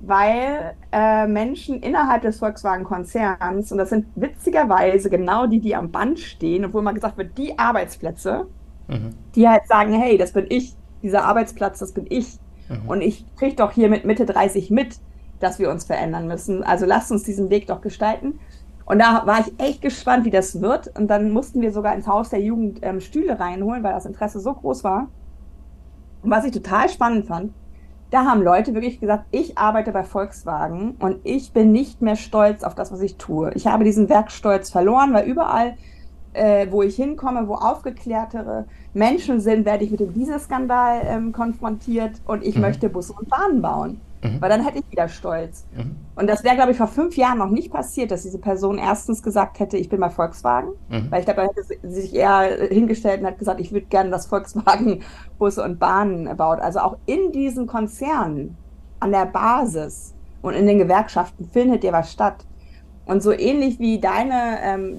[0.00, 6.18] weil äh, Menschen innerhalb des Volkswagen-Konzerns, und das sind witzigerweise genau die, die am Band
[6.18, 8.46] stehen, obwohl mal gesagt wird, die Arbeitsplätze,
[8.88, 9.10] mhm.
[9.34, 12.38] die halt sagen, hey, das bin ich, dieser Arbeitsplatz, das bin ich.
[12.68, 12.88] Mhm.
[12.88, 14.98] Und ich kriege doch hier mit Mitte 30 mit,
[15.42, 16.62] dass wir uns verändern müssen.
[16.62, 18.38] Also lasst uns diesen Weg doch gestalten.
[18.84, 20.96] Und da war ich echt gespannt, wie das wird.
[20.98, 24.40] Und dann mussten wir sogar ins Haus der Jugend ähm, Stühle reinholen, weil das Interesse
[24.40, 25.08] so groß war.
[26.22, 27.52] Und was ich total spannend fand,
[28.10, 32.62] da haben Leute wirklich gesagt, ich arbeite bei Volkswagen und ich bin nicht mehr stolz
[32.62, 33.50] auf das, was ich tue.
[33.54, 35.78] Ich habe diesen Werkstolz verloren, weil überall,
[36.34, 42.20] äh, wo ich hinkomme, wo aufgeklärtere Menschen sind, werde ich mit dem Dieselskandal ähm, konfrontiert
[42.26, 42.60] und ich mhm.
[42.60, 44.00] möchte Busse und Bahnen bauen.
[44.22, 44.40] Mhm.
[44.40, 45.64] Weil dann hätte ich wieder Stolz.
[45.76, 45.96] Mhm.
[46.14, 49.22] Und das wäre, glaube ich, vor fünf Jahren noch nicht passiert, dass diese Person erstens
[49.22, 50.70] gesagt hätte, ich bin bei Volkswagen.
[50.88, 51.10] Mhm.
[51.10, 54.26] Weil ich glaube, hätte sie sich eher hingestellt und hat gesagt, ich würde gerne, dass
[54.26, 55.02] Volkswagen
[55.38, 56.60] Busse und Bahnen baut.
[56.60, 58.56] Also auch in diesen Konzernen,
[59.00, 62.44] an der Basis und in den Gewerkschaften findet ja was statt.
[63.04, 64.98] Und so ähnlich wie deine ähm,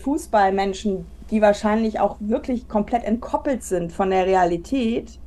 [0.00, 5.20] Fußballmenschen, die wahrscheinlich auch wirklich komplett entkoppelt sind von der Realität,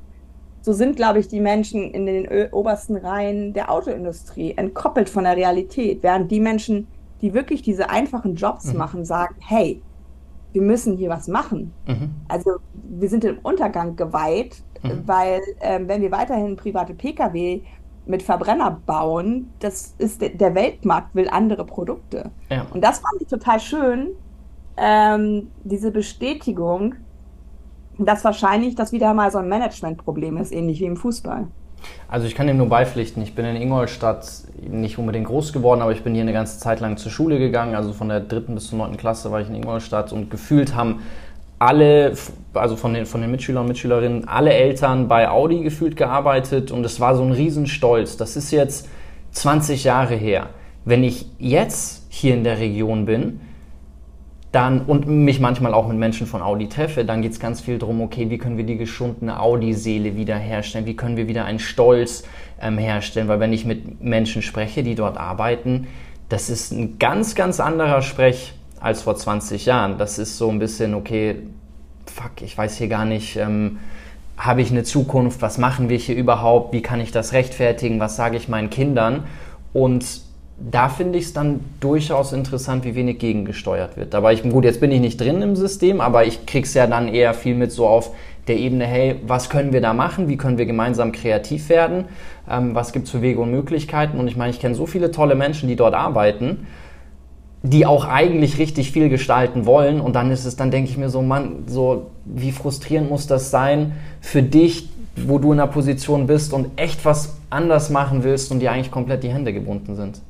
[0.68, 5.38] so sind, glaube ich, die Menschen in den obersten Reihen der Autoindustrie entkoppelt von der
[5.38, 6.88] Realität, während die Menschen,
[7.22, 8.78] die wirklich diese einfachen Jobs mhm.
[8.78, 9.82] machen, sagen, hey,
[10.52, 11.72] wir müssen hier was machen.
[11.88, 12.10] Mhm.
[12.28, 15.04] Also wir sind dem Untergang geweiht, mhm.
[15.06, 17.62] weil äh, wenn wir weiterhin private Pkw
[18.06, 19.54] mit Verbrenner bauen.
[19.60, 22.32] Das ist der Weltmarkt will andere Produkte.
[22.50, 22.66] Ja.
[22.74, 24.10] Und das fand ich total schön,
[24.78, 26.96] ähm, diese Bestätigung,
[27.98, 31.48] dass wahrscheinlich das wieder mal so ein Managementproblem ist, ähnlich wie im Fußball.
[32.08, 33.22] Also ich kann dem nur beipflichten.
[33.22, 34.28] Ich bin in Ingolstadt
[34.68, 37.76] nicht unbedingt groß geworden, aber ich bin hier eine ganze Zeit lang zur Schule gegangen.
[37.76, 41.02] Also von der dritten bis zur neunten Klasse war ich in Ingolstadt und gefühlt haben
[41.60, 42.14] alle,
[42.54, 46.86] also von den, von den Mitschülern und Mitschülerinnen, alle Eltern bei Audi gefühlt gearbeitet und
[46.86, 48.18] es war so ein Riesenstolz.
[48.18, 48.88] Das ist jetzt
[49.32, 50.50] 20 Jahre her.
[50.86, 53.42] Wenn ich jetzt hier in der Region bin,
[54.58, 57.78] dann und mich manchmal auch mit Menschen von Audi treffe, dann geht es ganz viel
[57.78, 62.24] darum, okay, wie können wir die geschundene Audi-Seele wiederherstellen, wie können wir wieder einen Stolz
[62.60, 65.86] ähm, herstellen, weil wenn ich mit Menschen spreche, die dort arbeiten,
[66.30, 70.00] das ist ein ganz, ganz anderer Sprech als vor 20 Jahren.
[70.00, 71.36] Das ist so ein bisschen, okay,
[72.08, 73.78] fuck, ich weiß hier gar nicht, ähm,
[74.40, 78.16] habe ich eine Zukunft, was machen wir hier überhaupt, wie kann ich das rechtfertigen, was
[78.16, 79.26] sage ich meinen Kindern?
[79.72, 80.22] Und
[80.60, 84.16] da finde ich es dann durchaus interessant, wie wenig gegengesteuert wird.
[84.16, 87.08] Aber ich, gut, jetzt bin ich nicht drin im System, aber ich krieg's ja dann
[87.08, 88.12] eher viel mit so auf
[88.48, 90.30] der Ebene, hey, was können wir da machen?
[90.30, 92.06] Wie können wir gemeinsam kreativ werden?
[92.50, 94.20] Ähm, was gibt's für Wege und Möglichkeiten?
[94.20, 96.66] Und ich meine, ich kenne so viele tolle Menschen, die dort arbeiten,
[97.62, 100.00] die auch eigentlich richtig viel gestalten wollen.
[100.00, 103.52] Und dann ist es, dann denke ich mir so, Mann, so, wie frustrierend muss das
[103.52, 108.52] sein für dich, wo du in einer Position bist und echt was anders machen willst
[108.52, 110.22] und dir eigentlich komplett die Hände gebunden sind.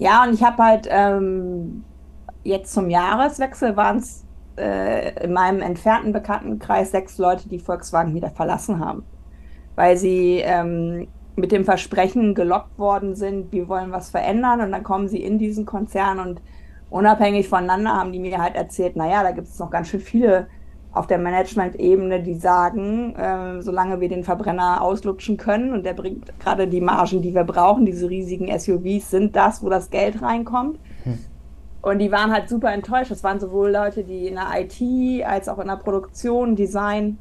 [0.00, 1.84] Ja, und ich habe halt ähm,
[2.42, 4.24] jetzt zum Jahreswechsel waren es
[4.56, 9.04] äh, in meinem entfernten Bekanntenkreis sechs Leute, die Volkswagen wieder verlassen haben,
[9.76, 14.62] weil sie ähm, mit dem Versprechen gelockt worden sind, wir wollen was verändern.
[14.62, 16.40] Und dann kommen sie in diesen Konzern und
[16.88, 20.48] unabhängig voneinander haben die mir halt erzählt, naja, da gibt es noch ganz schön viele
[20.92, 26.38] auf der Management-Ebene, die sagen, äh, solange wir den Verbrenner auslutschen können und der bringt
[26.40, 30.78] gerade die Margen, die wir brauchen, diese riesigen SUVs sind das, wo das Geld reinkommt.
[31.04, 31.18] Hm.
[31.82, 33.10] Und die waren halt super enttäuscht.
[33.10, 37.18] Das waren sowohl Leute, die in der IT als auch in der Produktion, Design,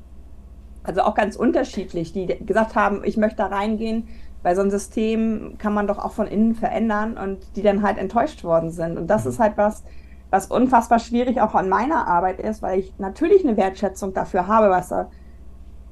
[0.84, 4.08] also auch ganz unterschiedlich, die gesagt haben, ich möchte da reingehen,
[4.42, 7.98] weil so ein System kann man doch auch von innen verändern und die dann halt
[7.98, 8.98] enttäuscht worden sind.
[8.98, 9.32] Und das hm.
[9.32, 9.84] ist halt was,
[10.30, 14.70] was unfassbar schwierig auch an meiner Arbeit ist, weil ich natürlich eine Wertschätzung dafür habe,
[14.70, 15.10] was da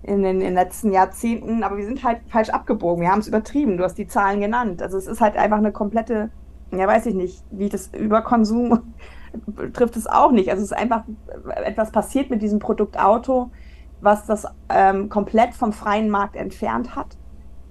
[0.03, 3.27] in den, in den letzten Jahrzehnten, aber wir sind halt falsch abgebogen, wir haben es
[3.27, 4.81] übertrieben, du hast die Zahlen genannt.
[4.81, 6.29] Also es ist halt einfach eine komplette,
[6.71, 8.93] ja weiß ich nicht, wie das Überkonsum
[9.73, 10.49] trifft es auch nicht.
[10.49, 11.03] Also es ist einfach
[11.63, 13.49] etwas passiert mit diesem Produkt Auto,
[13.99, 17.17] was das ähm, komplett vom freien Markt entfernt hat.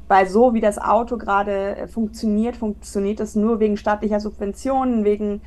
[0.09, 5.40] Weil so wie das Auto gerade funktioniert, funktioniert es nur wegen staatlicher Subventionen, wegen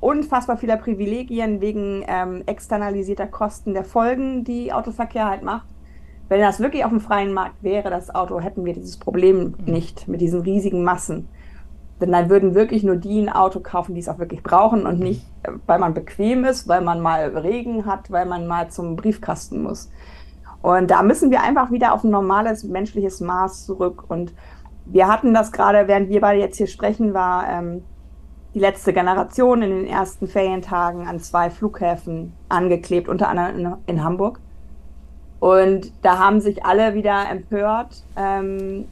[0.00, 5.66] unfassbar vieler Privilegien wegen ähm, externalisierter Kosten der Folgen, die Autoverkehr halt macht.
[6.28, 9.72] Wenn das wirklich auf dem freien Markt wäre, das Auto, hätten wir dieses Problem mhm.
[9.72, 11.28] nicht mit diesen riesigen Massen.
[12.00, 14.98] Denn dann würden wirklich nur die ein Auto kaufen, die es auch wirklich brauchen und
[14.98, 18.96] nicht, äh, weil man bequem ist, weil man mal Regen hat, weil man mal zum
[18.96, 19.90] Briefkasten muss.
[20.62, 24.04] Und da müssen wir einfach wieder auf ein normales menschliches Maß zurück.
[24.08, 24.34] Und
[24.84, 27.84] wir hatten das gerade, während wir beide jetzt hier sprechen, war ähm,
[28.56, 34.02] die letzte Generation in den ersten Ferientagen an zwei Flughäfen angeklebt, unter anderem in, in
[34.02, 34.40] Hamburg.
[35.40, 38.86] Und da haben sich alle wieder empört, ähm,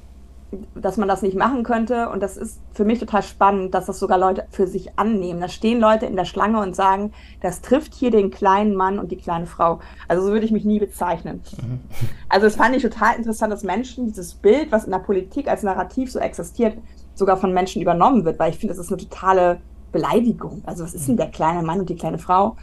[0.74, 2.10] dass man das nicht machen könnte.
[2.10, 5.40] Und das ist für mich total spannend, dass das sogar Leute für sich annehmen.
[5.40, 9.12] Da stehen Leute in der Schlange und sagen, das trifft hier den kleinen Mann und
[9.12, 9.80] die kleine Frau.
[10.08, 11.40] Also so würde ich mich nie bezeichnen.
[11.56, 11.80] Mhm.
[12.28, 15.62] Also es fand ich total interessant, dass Menschen dieses Bild, was in der Politik als
[15.62, 16.76] Narrativ so existiert,
[17.14, 19.60] sogar von Menschen übernommen wird, weil ich finde, das ist eine totale
[19.92, 20.62] Beleidigung.
[20.66, 22.56] Also was ist denn der kleine Mann und die kleine Frau?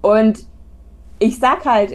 [0.00, 0.46] Und
[1.18, 1.92] ich sag halt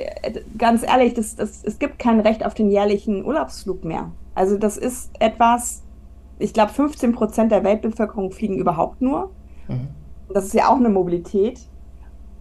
[0.57, 4.11] ganz ehrlich, das, das, es gibt kein Recht auf den jährlichen Urlaubsflug mehr.
[4.35, 5.83] Also das ist etwas,
[6.39, 9.31] ich glaube 15 Prozent der Weltbevölkerung fliegen überhaupt nur.
[9.67, 9.87] Mhm.
[10.33, 11.59] Das ist ja auch eine Mobilität,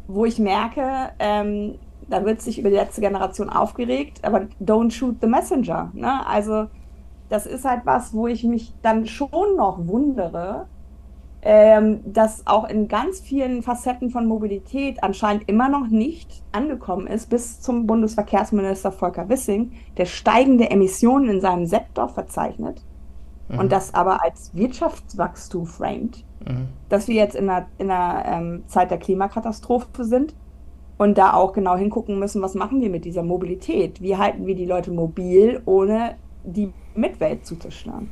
[0.09, 5.17] wo ich merke, ähm, da wird sich über die letzte Generation aufgeregt, aber don't shoot
[5.21, 5.91] the messenger.
[5.95, 6.27] Ne?
[6.27, 6.67] Also
[7.33, 10.67] das ist halt was, wo ich mich dann schon noch wundere,
[11.41, 17.31] ähm, dass auch in ganz vielen Facetten von Mobilität anscheinend immer noch nicht angekommen ist,
[17.31, 22.83] bis zum Bundesverkehrsminister Volker Wissing, der steigende Emissionen in seinem Sektor verzeichnet
[23.49, 23.61] mhm.
[23.61, 26.69] und das aber als Wirtschaftswachstum framed, mhm.
[26.91, 30.35] dass wir jetzt in einer, in einer ähm, Zeit der Klimakatastrophe sind
[30.99, 34.03] und da auch genau hingucken müssen, was machen wir mit dieser Mobilität?
[34.03, 38.11] Wie halten wir die Leute mobil, ohne die Mitwelt zuzuschlagen.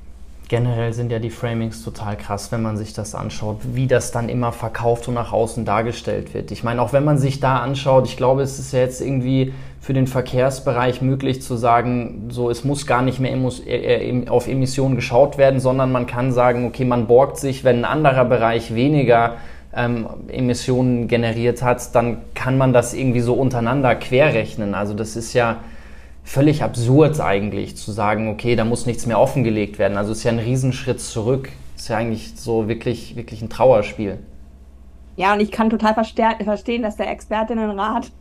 [0.51, 4.29] Generell sind ja die Framings total krass, wenn man sich das anschaut, wie das dann
[4.29, 6.51] immer verkauft und nach außen dargestellt wird.
[6.51, 9.53] Ich meine, auch wenn man sich da anschaut, ich glaube, es ist ja jetzt irgendwie
[9.81, 14.49] für den Verkehrsbereich möglich zu sagen, so es muss gar nicht mehr äh, äh, auf
[14.49, 18.75] Emissionen geschaut werden, sondern man kann sagen, okay, man borgt sich, wenn ein anderer Bereich
[18.75, 19.37] weniger
[19.73, 24.75] ähm, Emissionen generiert hat, dann kann man das irgendwie so untereinander querrechnen.
[24.75, 25.59] Also das ist ja
[26.31, 29.99] völlig absurd eigentlich zu sagen, okay, da muss nichts mehr offengelegt werden.
[29.99, 31.49] Also ist ja ein Riesenschritt zurück.
[31.75, 34.17] Ist ja eigentlich so wirklich, wirklich ein Trauerspiel.
[35.17, 38.13] Ja, und ich kann total verstehen, dass der Expertinnenrat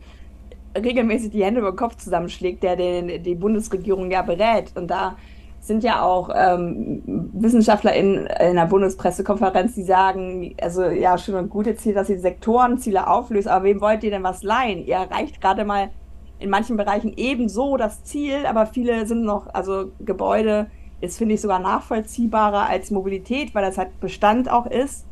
[0.76, 4.72] regelmäßig die Hände über den Kopf zusammenschlägt, der den, die Bundesregierung ja berät.
[4.74, 5.14] Und da
[5.60, 11.48] sind ja auch ähm, Wissenschaftler in, in einer Bundespressekonferenz, die sagen, also ja, schön und
[11.48, 14.84] gut jetzt hier, dass ihr Sektorenziele auflöst, aber wem wollt ihr denn was leihen?
[14.84, 15.90] Ihr erreicht gerade mal
[16.40, 21.40] in manchen Bereichen ebenso das Ziel, aber viele sind noch, also Gebäude ist, finde ich,
[21.40, 25.06] sogar nachvollziehbarer als Mobilität, weil das halt Bestand auch ist.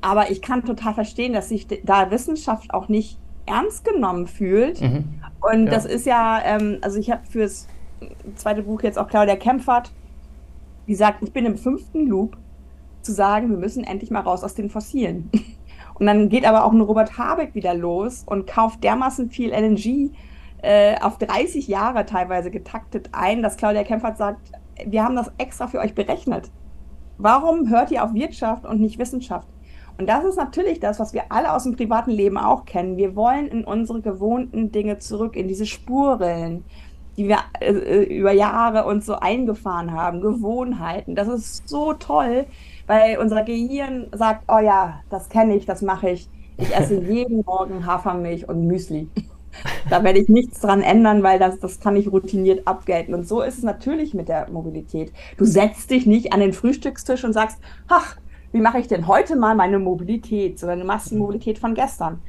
[0.00, 4.80] Aber ich kann total verstehen, dass sich da Wissenschaft auch nicht ernst genommen fühlt.
[4.80, 5.04] Mhm.
[5.40, 5.70] Und ja.
[5.70, 7.66] das ist ja, ähm, also ich habe fürs
[8.36, 9.92] zweite Buch jetzt auch Claudia Kempfert,
[10.86, 12.36] die sagt, ich bin im fünften Loop,
[13.02, 15.30] zu sagen, wir müssen endlich mal raus aus den Fossilen.
[15.94, 20.10] Und dann geht aber auch ein Robert Habeck wieder los und kauft dermaßen viel LNG
[20.62, 24.52] äh, auf 30 Jahre teilweise getaktet ein, dass Claudia Kempfert sagt,
[24.86, 26.50] wir haben das extra für euch berechnet.
[27.18, 29.48] Warum hört ihr auf Wirtschaft und nicht Wissenschaft?
[29.98, 32.96] Und das ist natürlich das, was wir alle aus dem privaten Leben auch kennen.
[32.96, 36.64] Wir wollen in unsere gewohnten Dinge zurück, in diese Spurrillen,
[37.18, 41.14] die wir äh, äh, über Jahre uns so eingefahren haben, Gewohnheiten.
[41.14, 42.46] Das ist so toll,
[42.86, 46.30] weil unser Gehirn sagt, oh ja, das kenne ich, das mache ich.
[46.56, 49.10] Ich esse jeden Morgen Hafermilch und Müsli.
[49.88, 53.14] Da werde ich nichts dran ändern, weil das, das kann ich routiniert abgelten.
[53.14, 55.12] Und so ist es natürlich mit der Mobilität.
[55.36, 57.58] Du setzt dich nicht an den Frühstückstisch und sagst,
[57.88, 58.16] ach,
[58.52, 62.20] wie mache ich denn heute mal meine Mobilität, sondern du machst die Mobilität von gestern.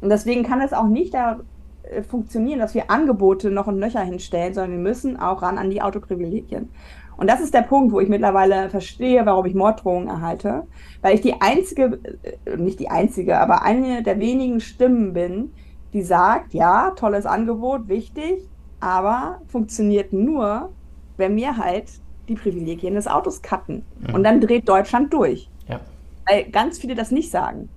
[0.00, 1.40] Und deswegen kann es auch nicht da
[1.84, 5.70] äh, funktionieren, dass wir Angebote noch und nöcher hinstellen, sondern wir müssen auch ran an
[5.70, 6.70] die Autoprivilegien.
[7.16, 10.66] Und das ist der Punkt, wo ich mittlerweile verstehe, warum ich Morddrohungen erhalte,
[11.02, 12.00] weil ich die einzige,
[12.44, 15.52] äh, nicht die einzige, aber eine der wenigen Stimmen bin,
[15.92, 18.48] die sagt, ja, tolles Angebot, wichtig,
[18.80, 20.70] aber funktioniert nur,
[21.16, 21.84] wenn wir halt
[22.28, 23.84] die Privilegien des Autos cutten.
[24.00, 24.14] Mhm.
[24.14, 25.48] Und dann dreht Deutschland durch.
[25.68, 25.80] Ja.
[26.28, 27.68] Weil ganz viele das nicht sagen.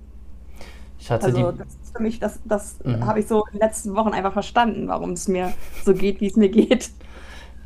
[0.99, 3.05] Ich hatte also, das ist für mich, das, das mhm.
[3.05, 6.27] habe ich so in den letzten Wochen einfach verstanden, warum es mir so geht, wie
[6.27, 6.89] es mir geht.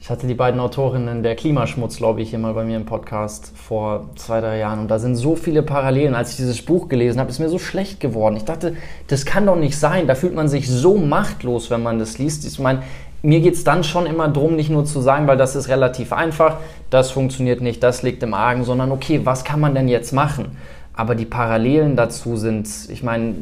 [0.01, 3.51] Ich hatte die beiden Autorinnen der Klimaschmutz, glaube ich, hier mal bei mir im Podcast
[3.53, 4.79] vor zwei, drei Jahren.
[4.79, 6.15] Und da sind so viele Parallelen.
[6.15, 8.37] Als ich dieses Buch gelesen habe, ist mir so schlecht geworden.
[8.37, 8.75] Ich dachte,
[9.07, 10.07] das kann doch nicht sein.
[10.07, 12.45] Da fühlt man sich so machtlos, wenn man das liest.
[12.45, 12.83] Ich meine,
[13.21, 16.13] mir geht es dann schon immer darum, nicht nur zu sagen, weil das ist relativ
[16.13, 16.57] einfach,
[16.89, 20.57] das funktioniert nicht, das liegt im Argen, sondern okay, was kann man denn jetzt machen?
[20.93, 23.35] Aber die Parallelen dazu sind, ich meine,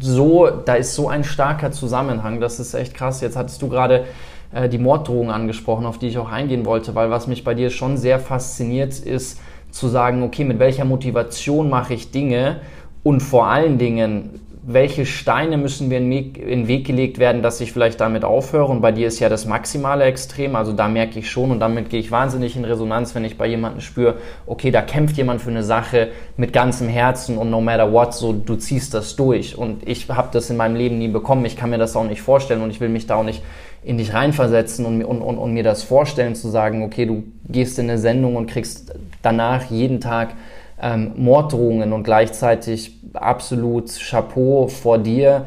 [0.00, 3.22] so, da ist so ein starker Zusammenhang, das ist echt krass.
[3.22, 4.04] Jetzt hattest du gerade
[4.52, 7.70] äh, die Morddrohung angesprochen, auf die ich auch eingehen wollte, weil was mich bei dir
[7.70, 12.60] schon sehr fasziniert, ist zu sagen, okay, mit welcher Motivation mache ich Dinge
[13.02, 17.72] und vor allen Dingen, welche Steine müssen mir in den Weg gelegt werden, dass ich
[17.72, 18.70] vielleicht damit aufhöre.
[18.70, 20.54] Und bei dir ist ja das maximale Extrem.
[20.54, 23.48] Also da merke ich schon und damit gehe ich wahnsinnig in Resonanz, wenn ich bei
[23.48, 27.92] jemandem spüre, okay, da kämpft jemand für eine Sache mit ganzem Herzen und no matter
[27.92, 29.58] what, so du ziehst das durch.
[29.58, 31.44] Und ich habe das in meinem Leben nie bekommen.
[31.44, 33.42] Ich kann mir das auch nicht vorstellen und ich will mich da auch nicht
[33.82, 37.80] in dich reinversetzen und, und, und, und mir das vorstellen, zu sagen, okay, du gehst
[37.80, 40.34] in eine Sendung und kriegst danach jeden Tag
[40.82, 45.46] ähm, Morddrohungen und gleichzeitig absolut Chapeau vor dir,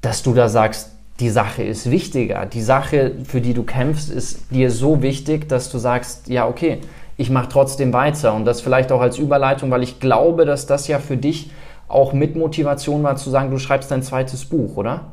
[0.00, 2.46] dass du da sagst, die Sache ist wichtiger.
[2.46, 6.80] Die Sache, für die du kämpfst, ist dir so wichtig, dass du sagst, ja, okay,
[7.16, 8.34] ich mache trotzdem weiter.
[8.34, 11.50] Und das vielleicht auch als Überleitung, weil ich glaube, dass das ja für dich
[11.86, 15.12] auch mit Motivation war, zu sagen, du schreibst dein zweites Buch, oder?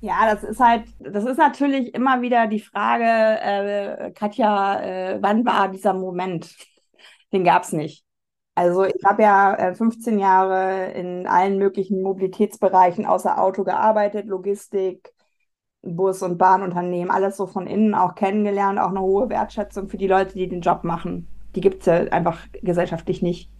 [0.00, 5.44] Ja, das ist halt, das ist natürlich immer wieder die Frage, äh, Katja, äh, wann
[5.44, 6.48] war dieser Moment?
[7.32, 8.05] Den gab es nicht.
[8.56, 15.14] Also ich habe ja äh, 15 Jahre in allen möglichen Mobilitätsbereichen außer Auto gearbeitet, Logistik,
[15.82, 20.08] Bus- und Bahnunternehmen, alles so von innen auch kennengelernt, auch eine hohe Wertschätzung für die
[20.08, 21.28] Leute, die den Job machen.
[21.56, 23.50] Die gibt es ja einfach gesellschaftlich nicht.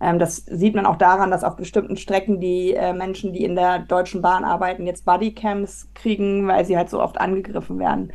[0.00, 3.56] Ähm, das sieht man auch daran, dass auf bestimmten Strecken die äh, Menschen, die in
[3.56, 8.12] der Deutschen Bahn arbeiten, jetzt Bodycams kriegen, weil sie halt so oft angegriffen werden.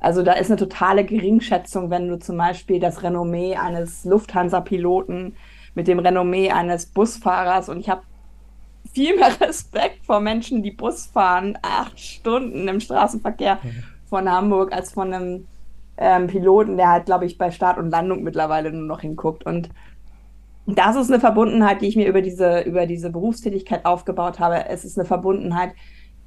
[0.00, 5.36] Also da ist eine totale Geringschätzung, wenn du zum Beispiel das Renommee eines Lufthansa-Piloten
[5.74, 8.02] mit dem Renommee eines Busfahrers und ich habe
[8.92, 13.58] viel mehr Respekt vor Menschen, die Bus fahren, acht Stunden im Straßenverkehr
[14.06, 15.46] von Hamburg, als von einem
[15.96, 19.44] ähm, Piloten, der halt, glaube ich, bei Start und Landung mittlerweile nur noch hinguckt.
[19.46, 19.70] Und
[20.66, 24.66] das ist eine Verbundenheit, die ich mir über diese, über diese Berufstätigkeit aufgebaut habe.
[24.68, 25.72] Es ist eine Verbundenheit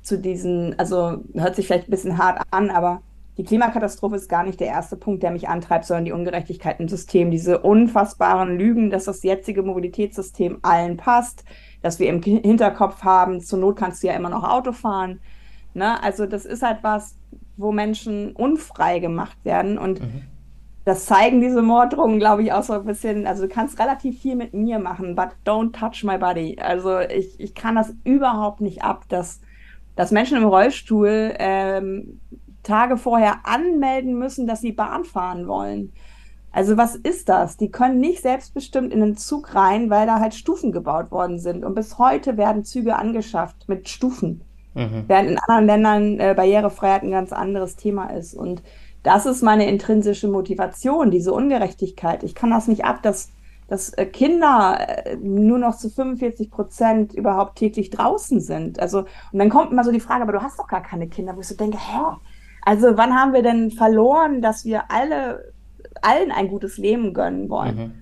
[0.01, 3.01] zu diesen, also hört sich vielleicht ein bisschen hart an, aber
[3.37, 6.87] die Klimakatastrophe ist gar nicht der erste Punkt, der mich antreibt, sondern die Ungerechtigkeit im
[6.87, 7.29] System.
[7.29, 11.45] Diese unfassbaren Lügen, dass das jetzige Mobilitätssystem allen passt,
[11.83, 15.19] dass wir im Hinterkopf haben, zur Not kannst du ja immer noch Auto fahren.
[15.75, 16.01] Ne?
[16.01, 17.15] Also das ist halt was,
[17.57, 19.77] wo Menschen unfrei gemacht werden.
[19.77, 20.23] Und mhm.
[20.83, 23.27] das zeigen diese Morddrohungen, glaube ich, auch so ein bisschen.
[23.27, 26.57] Also du kannst relativ viel mit mir machen, but don't touch my body.
[26.59, 29.41] Also ich, ich kann das überhaupt nicht ab, dass,
[29.95, 32.19] dass Menschen im Rollstuhl ähm,
[32.67, 35.93] Tage vorher anmelden müssen, dass sie Bahn fahren wollen.
[36.51, 37.57] Also was ist das?
[37.57, 41.63] Die können nicht selbstbestimmt in den Zug rein, weil da halt Stufen gebaut worden sind.
[41.63, 44.41] Und bis heute werden Züge angeschafft mit Stufen.
[44.73, 45.05] Mhm.
[45.07, 48.33] Während in anderen Ländern äh, Barrierefreiheit ein ganz anderes Thema ist.
[48.33, 48.63] Und
[49.03, 52.23] das ist meine intrinsische Motivation, diese Ungerechtigkeit.
[52.23, 53.29] Ich kann das nicht ab, dass,
[53.67, 58.79] dass äh, Kinder äh, nur noch zu 45 Prozent überhaupt täglich draußen sind.
[58.79, 59.01] Also,
[59.31, 61.41] und dann kommt immer so die Frage, aber du hast doch gar keine Kinder, wo
[61.41, 62.17] ich so denke, hä?
[62.67, 65.53] Also wann haben wir denn verloren, dass wir alle,
[66.01, 67.77] allen ein gutes Leben gönnen wollen?
[67.77, 67.93] Mhm.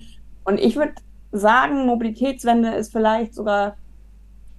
[0.44, 0.96] Und ich würde
[1.32, 3.78] sagen, Mobilitätswende ist vielleicht sogar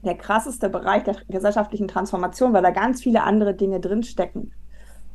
[0.04, 4.52] der krasseste Bereich der gesellschaftlichen Transformation, weil da ganz viele andere Dinge drinstecken.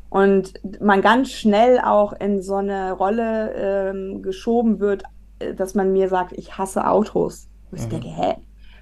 [0.10, 5.04] Und man ganz schnell auch in so eine Rolle ähm, geschoben wird,
[5.40, 7.48] äh, dass man mir sagt, ich hasse Autos.
[7.72, 7.92] Und ich mhm.
[7.92, 8.36] denke, hä,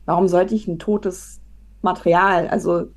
[0.06, 1.40] warum sollte ich ein totes
[1.84, 2.88] Material, also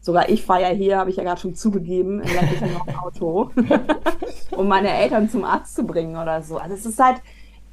[0.00, 3.50] Sogar ich fahre ja hier, habe ich ja gerade schon zugegeben, im ländlichen Auto,
[4.56, 6.56] um meine Eltern zum Arzt zu bringen oder so.
[6.56, 7.20] Also es ist halt,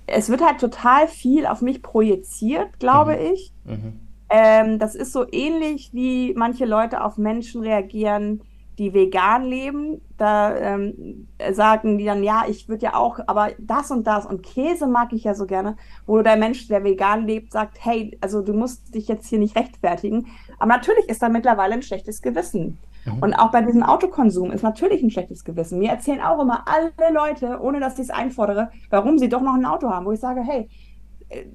[0.08, 3.34] es wird halt total viel auf mich projiziert, glaube mhm.
[3.34, 3.54] ich.
[3.64, 4.00] Mhm.
[4.30, 8.42] Ähm, das ist so ähnlich, wie manche Leute auf Menschen reagieren,
[8.78, 13.90] die vegan leben, da ähm, sagen die dann, ja, ich würde ja auch, aber das
[13.90, 17.54] und das und Käse mag ich ja so gerne, wo der Mensch, der vegan lebt,
[17.54, 20.28] sagt, hey, also du musst dich jetzt hier nicht rechtfertigen.
[20.60, 22.78] Aber natürlich ist da mittlerweile ein schlechtes Gewissen.
[23.06, 23.20] Mhm.
[23.20, 25.80] Und auch bei diesem Autokonsum ist natürlich ein schlechtes Gewissen.
[25.80, 29.54] Mir erzählen auch immer alle Leute, ohne dass ich es einfordere, warum sie doch noch
[29.54, 30.70] ein Auto haben, wo ich sage, hey,
[31.30, 31.46] äh,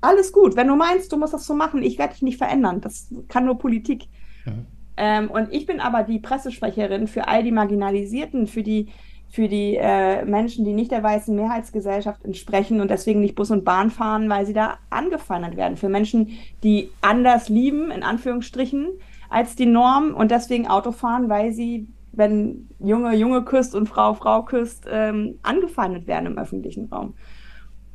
[0.00, 2.80] alles gut, wenn du meinst, du musst das so machen, ich werde dich nicht verändern.
[2.80, 4.06] Das kann nur Politik.
[4.44, 4.66] Mhm.
[4.96, 8.88] Ähm, und ich bin aber die Pressesprecherin für all die Marginalisierten, für die,
[9.30, 13.64] für die äh, Menschen, die nicht der weißen Mehrheitsgesellschaft entsprechen und deswegen nicht Bus und
[13.64, 15.76] Bahn fahren, weil sie da angefeindet werden.
[15.76, 16.28] Für Menschen,
[16.62, 18.88] die anders lieben, in Anführungsstrichen,
[19.28, 24.14] als die Norm und deswegen Auto fahren, weil sie, wenn Junge Junge küsst und Frau
[24.14, 27.14] Frau küsst, ähm, angefeindet werden im öffentlichen Raum.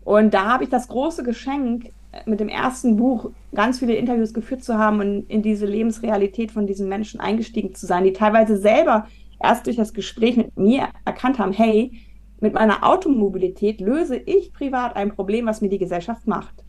[0.03, 1.91] Und da habe ich das große Geschenk,
[2.25, 6.67] mit dem ersten Buch ganz viele Interviews geführt zu haben und in diese Lebensrealität von
[6.67, 9.07] diesen Menschen eingestiegen zu sein, die teilweise selber
[9.41, 11.91] erst durch das Gespräch mit mir erkannt haben, hey,
[12.39, 16.63] mit meiner Automobilität löse ich privat ein Problem, was mir die Gesellschaft macht.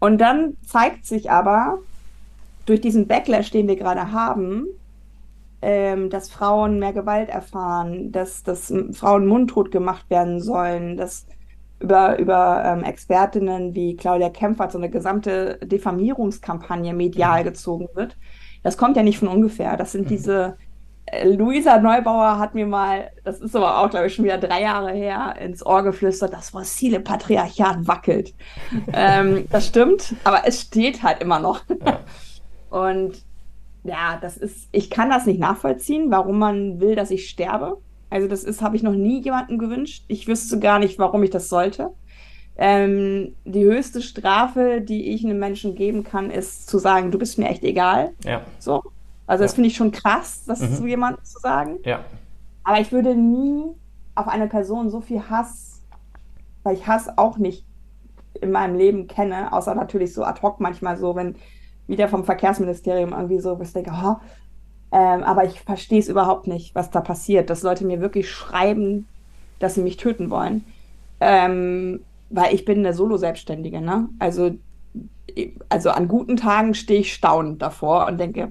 [0.00, 1.78] Und dann zeigt sich aber
[2.66, 4.66] durch diesen Backlash, den wir gerade haben,
[5.62, 11.26] ähm, dass Frauen mehr Gewalt erfahren, dass, dass Frauen mundtot gemacht werden sollen, dass
[11.80, 17.44] über, über ähm, Expertinnen wie Claudia Kempfert so eine gesamte Diffamierungskampagne medial mhm.
[17.44, 18.16] gezogen wird.
[18.62, 19.76] Das kommt ja nicht von ungefähr.
[19.76, 20.08] Das sind mhm.
[20.08, 20.56] diese,
[21.24, 24.92] Luisa Neubauer hat mir mal, das ist aber auch, glaube ich, schon wieder drei Jahre
[24.92, 28.34] her, ins Ohr geflüstert, das fossile Patriarchat wackelt.
[28.92, 31.62] ähm, das stimmt, aber es steht halt immer noch.
[31.84, 32.00] Ja.
[32.70, 33.24] Und
[33.82, 37.78] ja, das ist, ich kann das nicht nachvollziehen, warum man will, dass ich sterbe.
[38.10, 40.04] Also das ist, habe ich noch nie jemandem gewünscht.
[40.08, 41.90] Ich wüsste gar nicht, warum ich das sollte.
[42.56, 47.38] Ähm, die höchste Strafe, die ich einem Menschen geben kann, ist zu sagen, du bist
[47.38, 48.10] mir echt egal.
[48.24, 48.42] Ja.
[48.58, 48.82] So.
[49.30, 49.54] Also das ja.
[49.54, 50.74] finde ich schon krass, das mhm.
[50.74, 51.78] zu jemandem zu sagen.
[51.84, 52.04] Ja.
[52.64, 53.62] Aber ich würde nie
[54.16, 55.82] auf eine Person so viel Hass,
[56.64, 57.64] weil ich Hass auch nicht
[58.40, 61.36] in meinem Leben kenne, außer natürlich so ad hoc manchmal so, wenn
[61.86, 64.16] wieder vom Verkehrsministerium irgendwie so, ich denke, oh,
[64.90, 69.06] ähm, aber ich verstehe es überhaupt nicht, was da passiert, dass Leute mir wirklich schreiben,
[69.60, 70.64] dass sie mich töten wollen.
[71.20, 72.00] Ähm,
[72.30, 74.08] weil ich bin eine Solo-Selbstständige, ne?
[74.18, 74.56] Also,
[75.68, 78.50] also an guten Tagen stehe ich staunend davor und denke,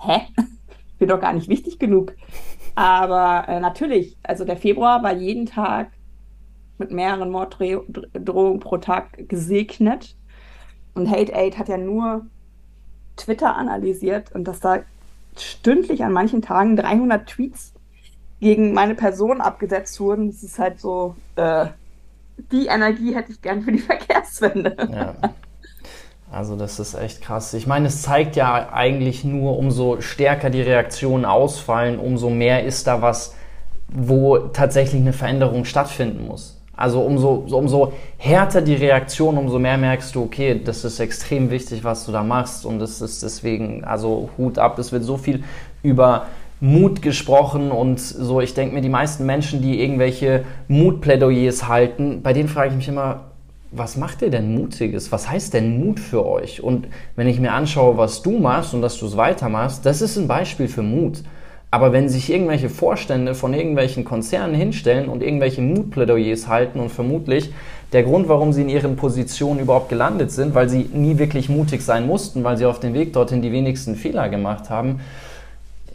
[0.00, 0.22] hä?
[0.92, 2.14] Ich bin doch gar nicht wichtig genug.
[2.74, 5.90] Aber äh, natürlich, also der Februar war jeden Tag
[6.78, 10.16] mit mehreren Morddrohungen pro Tag gesegnet.
[10.94, 12.26] Und Hate Aid hat ja nur
[13.16, 14.80] Twitter analysiert und dass da
[15.36, 17.72] stündlich an manchen Tagen 300 Tweets
[18.40, 20.28] gegen meine Person abgesetzt wurden.
[20.28, 21.66] Das ist halt so, äh,
[22.52, 24.76] die Energie hätte ich gern für die Verkehrswende.
[24.90, 25.14] Ja.
[26.30, 27.54] Also das ist echt krass.
[27.54, 32.86] Ich meine, es zeigt ja eigentlich nur, umso stärker die Reaktionen ausfallen, umso mehr ist
[32.86, 33.34] da was
[33.88, 36.60] wo tatsächlich eine Veränderung stattfinden muss.
[36.76, 41.82] Also umso, umso härter die Reaktion, umso mehr merkst du, okay, das ist extrem wichtig,
[41.82, 42.64] was du da machst.
[42.64, 45.42] Und es ist deswegen, also Hut ab, es wird so viel
[45.82, 46.26] über
[46.60, 48.40] Mut gesprochen und so.
[48.40, 52.88] Ich denke mir, die meisten Menschen, die irgendwelche Mutplädoyers halten, bei denen frage ich mich
[52.88, 53.27] immer,
[53.70, 55.12] was macht ihr denn Mutiges?
[55.12, 56.62] Was heißt denn Mut für euch?
[56.62, 60.16] Und wenn ich mir anschaue, was du machst und dass du es weitermachst, das ist
[60.16, 61.22] ein Beispiel für Mut.
[61.70, 67.52] Aber wenn sich irgendwelche Vorstände von irgendwelchen Konzernen hinstellen und irgendwelche Mutplädoyers halten und vermutlich
[67.92, 71.82] der Grund, warum sie in ihren Positionen überhaupt gelandet sind, weil sie nie wirklich mutig
[71.82, 75.00] sein mussten, weil sie auf dem Weg dorthin die wenigsten Fehler gemacht haben,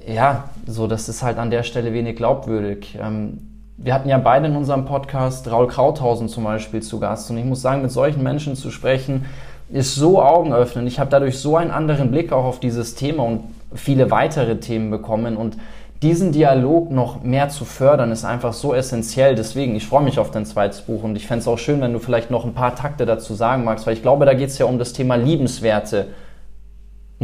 [0.07, 2.97] ja, so, das ist halt an der Stelle wenig glaubwürdig.
[3.01, 7.37] Ähm, wir hatten ja beide in unserem Podcast Raul Krauthausen zum Beispiel zu Gast und
[7.37, 9.25] ich muss sagen, mit solchen Menschen zu sprechen,
[9.69, 10.87] ist so augenöffnend.
[10.87, 13.43] Ich habe dadurch so einen anderen Blick auch auf dieses Thema und
[13.73, 15.57] viele weitere Themen bekommen und
[16.03, 19.35] diesen Dialog noch mehr zu fördern, ist einfach so essentiell.
[19.35, 21.93] Deswegen, ich freue mich auf dein zweites Buch und ich fände es auch schön, wenn
[21.93, 24.57] du vielleicht noch ein paar Takte dazu sagen magst, weil ich glaube, da geht es
[24.57, 26.07] ja um das Thema Liebenswerte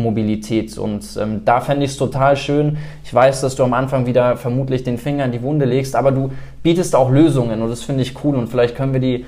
[0.02, 0.78] Mobilität.
[0.78, 2.78] Und ähm, da fände ich es total schön.
[3.04, 6.12] Ich weiß, dass du am Anfang wieder vermutlich den Finger in die Wunde legst, aber
[6.12, 6.32] du
[6.64, 8.36] bietest auch Lösungen und das finde ich cool.
[8.36, 9.26] Und vielleicht können wir die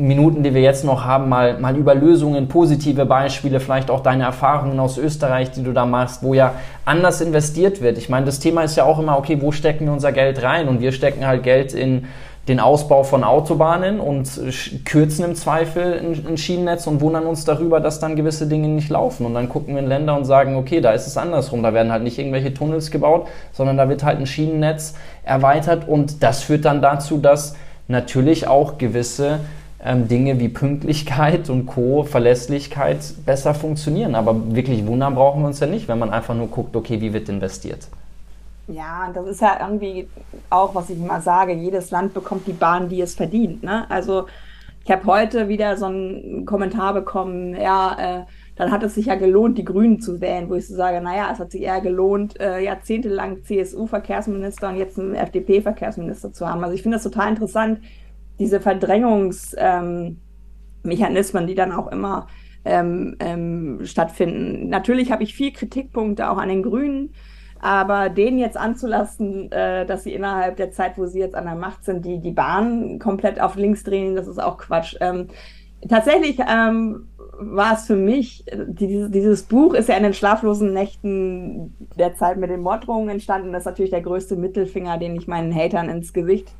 [0.00, 4.22] Minuten, die wir jetzt noch haben, mal, mal über Lösungen, positive Beispiele, vielleicht auch deine
[4.22, 6.54] Erfahrungen aus Österreich, die du da machst, wo ja
[6.84, 7.98] anders investiert wird.
[7.98, 10.68] Ich meine, das Thema ist ja auch immer, okay, wo stecken wir unser Geld rein?
[10.68, 12.06] Und wir stecken halt Geld in
[12.48, 14.40] den Ausbau von Autobahnen und
[14.86, 19.26] kürzen im Zweifel ein, Schienennetz und wundern uns darüber, dass dann gewisse Dinge nicht laufen.
[19.26, 21.62] Und dann gucken wir in Länder und sagen, okay, da ist es andersrum.
[21.62, 24.94] Da werden halt nicht irgendwelche Tunnels gebaut, sondern da wird halt ein Schienennetz
[25.24, 27.54] erweitert und das führt dann dazu, dass
[27.86, 29.40] natürlich auch gewisse
[29.84, 34.14] ähm, Dinge wie Pünktlichkeit und Co., Verlässlichkeit besser funktionieren.
[34.14, 37.12] Aber wirklich wundern brauchen wir uns ja nicht, wenn man einfach nur guckt, okay, wie
[37.12, 37.88] wird investiert.
[38.68, 40.08] Ja, das ist ja irgendwie
[40.50, 43.62] auch, was ich immer sage, jedes Land bekommt die Bahn, die es verdient.
[43.62, 43.90] Ne?
[43.90, 44.26] Also
[44.84, 48.24] ich habe heute wieder so einen Kommentar bekommen, ja, äh,
[48.56, 51.30] dann hat es sich ja gelohnt, die Grünen zu wählen, wo ich so sage, naja,
[51.32, 56.62] es hat sich eher gelohnt, äh, jahrzehntelang CSU-Verkehrsminister und jetzt einen FDP-Verkehrsminister zu haben.
[56.62, 57.80] Also ich finde das total interessant,
[58.38, 62.26] diese Verdrängungsmechanismen, ähm, die dann auch immer
[62.64, 64.68] ähm, ähm, stattfinden.
[64.68, 67.14] Natürlich habe ich viel Kritikpunkte auch an den Grünen,
[67.60, 71.54] aber denen jetzt anzulasten, äh, dass sie innerhalb der Zeit, wo sie jetzt an der
[71.54, 74.96] Macht sind, die, die Bahn komplett auf links drehen, das ist auch Quatsch.
[75.00, 75.28] Ähm,
[75.88, 81.74] tatsächlich ähm, war es für mich, die, dieses Buch ist ja in den schlaflosen Nächten
[81.96, 83.52] der Zeit mit den Morddrohungen entstanden.
[83.52, 86.52] Das ist natürlich der größte Mittelfinger, den ich meinen Hatern ins Gesicht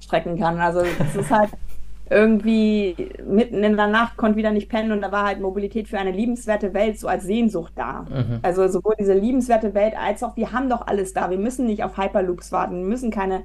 [0.00, 0.58] strecken kann.
[0.58, 1.50] Also es ist halt
[2.10, 5.98] irgendwie mitten in der Nacht konnte wieder nicht pennen und da war halt Mobilität für
[5.98, 8.02] eine liebenswerte Welt so als Sehnsucht da.
[8.02, 8.40] Mhm.
[8.42, 11.30] Also sowohl diese liebenswerte Welt als auch wir haben doch alles da.
[11.30, 13.42] Wir müssen nicht auf Hyperloops warten, wir müssen keine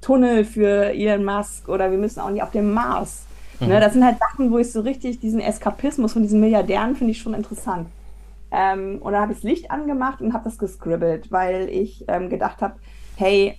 [0.00, 3.26] Tunnel für Elon Musk oder wir müssen auch nicht auf dem Mars.
[3.60, 3.72] Ne, mhm.
[3.72, 7.10] Ne, das sind halt Sachen, wo ich so richtig diesen Eskapismus von diesen Milliardären finde
[7.10, 7.88] ich schon interessant.
[8.50, 12.30] Ähm, und da habe ich das Licht angemacht und habe das gescribbelt, weil ich ähm,
[12.30, 12.74] gedacht habe,
[13.16, 13.58] hey,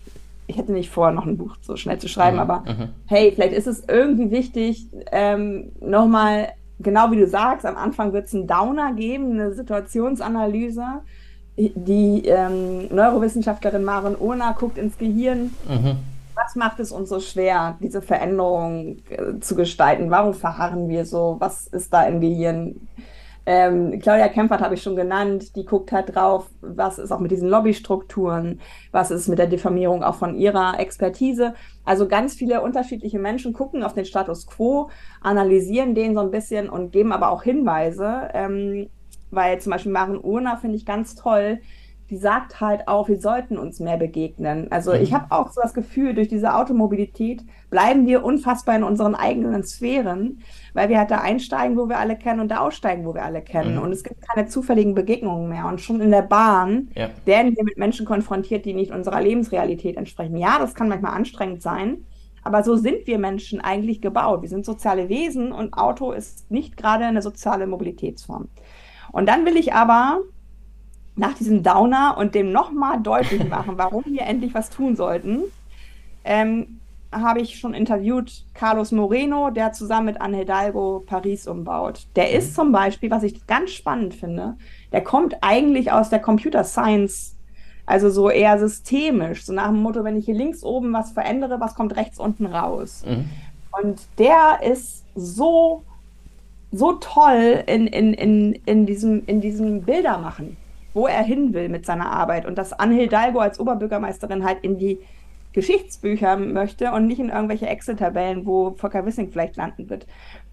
[0.50, 2.41] ich hätte nicht vor, noch ein Buch so schnell zu schreiben, mhm.
[2.41, 2.89] aber mhm.
[3.06, 8.26] hey, vielleicht ist es irgendwie wichtig, ähm, nochmal, genau wie du sagst, am Anfang wird
[8.26, 10.84] es einen Downer geben, eine Situationsanalyse.
[11.56, 15.54] Die ähm, Neurowissenschaftlerin Maren Urner guckt ins Gehirn.
[15.68, 15.97] Mhm.
[16.34, 20.10] Was macht es uns so schwer, diese Veränderung äh, zu gestalten?
[20.10, 21.36] Warum verharren wir so?
[21.39, 22.88] Was ist da im Gehirn?
[23.52, 27.32] Ähm, Claudia Kempfert habe ich schon genannt, die guckt halt drauf, was ist auch mit
[27.32, 31.56] diesen Lobbystrukturen, was ist mit der Diffamierung auch von ihrer Expertise.
[31.84, 34.91] Also ganz viele unterschiedliche Menschen gucken auf den Status quo,
[35.22, 38.88] analysieren den so ein bisschen und geben aber auch Hinweise, ähm,
[39.32, 41.58] weil zum Beispiel Maren Urner finde ich ganz toll,
[42.12, 44.72] die sagt halt auch, wir sollten uns mehr begegnen.
[44.72, 45.02] Also mhm.
[45.02, 47.41] ich habe auch so das Gefühl, durch diese Automobilität
[47.72, 50.43] bleiben wir unfassbar in unseren eigenen Sphären,
[50.80, 53.41] weil wir halt da einsteigen, wo wir alle kennen und da aussteigen, wo wir alle
[53.41, 53.75] kennen.
[53.75, 53.82] Mhm.
[53.82, 55.65] Und es gibt keine zufälligen Begegnungen mehr.
[55.65, 57.09] Und schon in der Bahn ja.
[57.25, 60.38] werden wir mit Menschen konfrontiert, die nicht unserer Lebensrealität entsprechen.
[60.38, 62.05] Ja, das kann manchmal anstrengend sein.
[62.43, 64.41] Aber so sind wir Menschen eigentlich gebaut.
[64.41, 68.47] Wir sind soziale Wesen und Auto ist nicht gerade eine soziale Mobilitätsform.
[69.11, 70.21] Und dann will ich aber
[71.17, 75.41] nach diesem Downer und dem nochmal deutlich machen, warum wir endlich was tun sollten,
[76.23, 76.78] ähm,
[77.12, 82.07] habe ich schon interviewt Carlos Moreno, der zusammen mit Anne Hidalgo Paris umbaut.
[82.16, 82.55] Der ist mhm.
[82.55, 84.55] zum Beispiel, was ich ganz spannend finde,
[84.91, 87.36] der kommt eigentlich aus der Computer Science,
[87.86, 91.60] also so eher systemisch, so nach dem Motto, wenn ich hier links oben was verändere,
[91.60, 93.03] was kommt rechts unten raus.
[93.07, 93.30] Mhm.
[93.82, 95.84] Und der ist so,
[96.72, 100.57] so toll in, in, in, in, diesem, in diesem Bildermachen
[100.93, 104.78] wo er hin will mit seiner Arbeit und dass Anne Hidalgo als Oberbürgermeisterin halt in
[104.78, 104.99] die
[105.54, 110.06] Geschichtsbücher möchte und nicht in irgendwelche Excel-Tabellen, wo Volker Wissing vielleicht landen wird.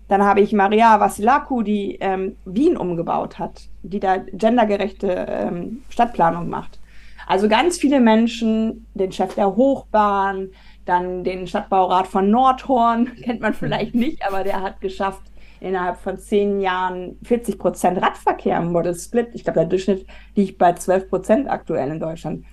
[0.08, 6.48] Dann habe ich Maria Vassilakou, die ähm, Wien umgebaut hat, die da gendergerechte ähm, Stadtplanung
[6.48, 6.78] macht.
[7.26, 10.50] Also ganz viele Menschen, den Chef der Hochbahn,
[10.84, 15.22] dann den Stadtbaurat von Nordhorn, kennt man vielleicht nicht, aber der hat geschafft,
[15.58, 19.28] innerhalb von zehn Jahren 40 Prozent Radverkehr im Model Split.
[19.32, 22.44] Ich glaube, der Durchschnitt liegt bei 12 Prozent aktuell in Deutschland.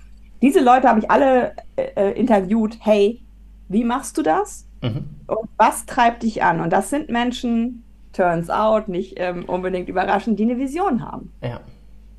[0.44, 2.76] Diese Leute habe ich alle äh, äh, interviewt.
[2.80, 3.22] Hey,
[3.70, 4.68] wie machst du das?
[4.82, 5.06] Mhm.
[5.26, 6.60] Und was treibt dich an?
[6.60, 7.82] Und das sind Menschen,
[8.12, 11.32] turns out, nicht ähm, unbedingt überraschend, die eine Vision haben.
[11.42, 11.60] Ja.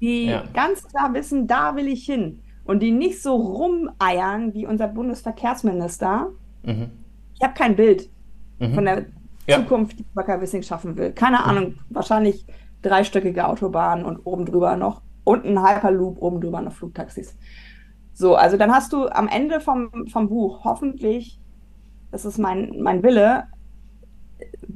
[0.02, 0.44] Die ja.
[0.56, 2.42] ganz klar wissen, da will ich hin.
[2.64, 6.30] Und die nicht so rumeiern wie unser Bundesverkehrsminister.
[6.64, 6.90] Mhm.
[7.36, 8.10] Ich habe kein Bild
[8.58, 8.74] mhm.
[8.74, 9.06] von der
[9.46, 9.58] ja.
[9.58, 11.12] Zukunft, die Wacker Wissing schaffen will.
[11.12, 11.44] Keine mhm.
[11.44, 12.44] Ahnung, wahrscheinlich
[12.82, 17.36] dreistöckige Autobahnen und oben drüber noch und ein Hyperloop, oben drüber noch Flugtaxis.
[18.16, 21.38] So, also dann hast du am Ende vom, vom Buch hoffentlich,
[22.12, 23.44] das ist mein, mein Wille,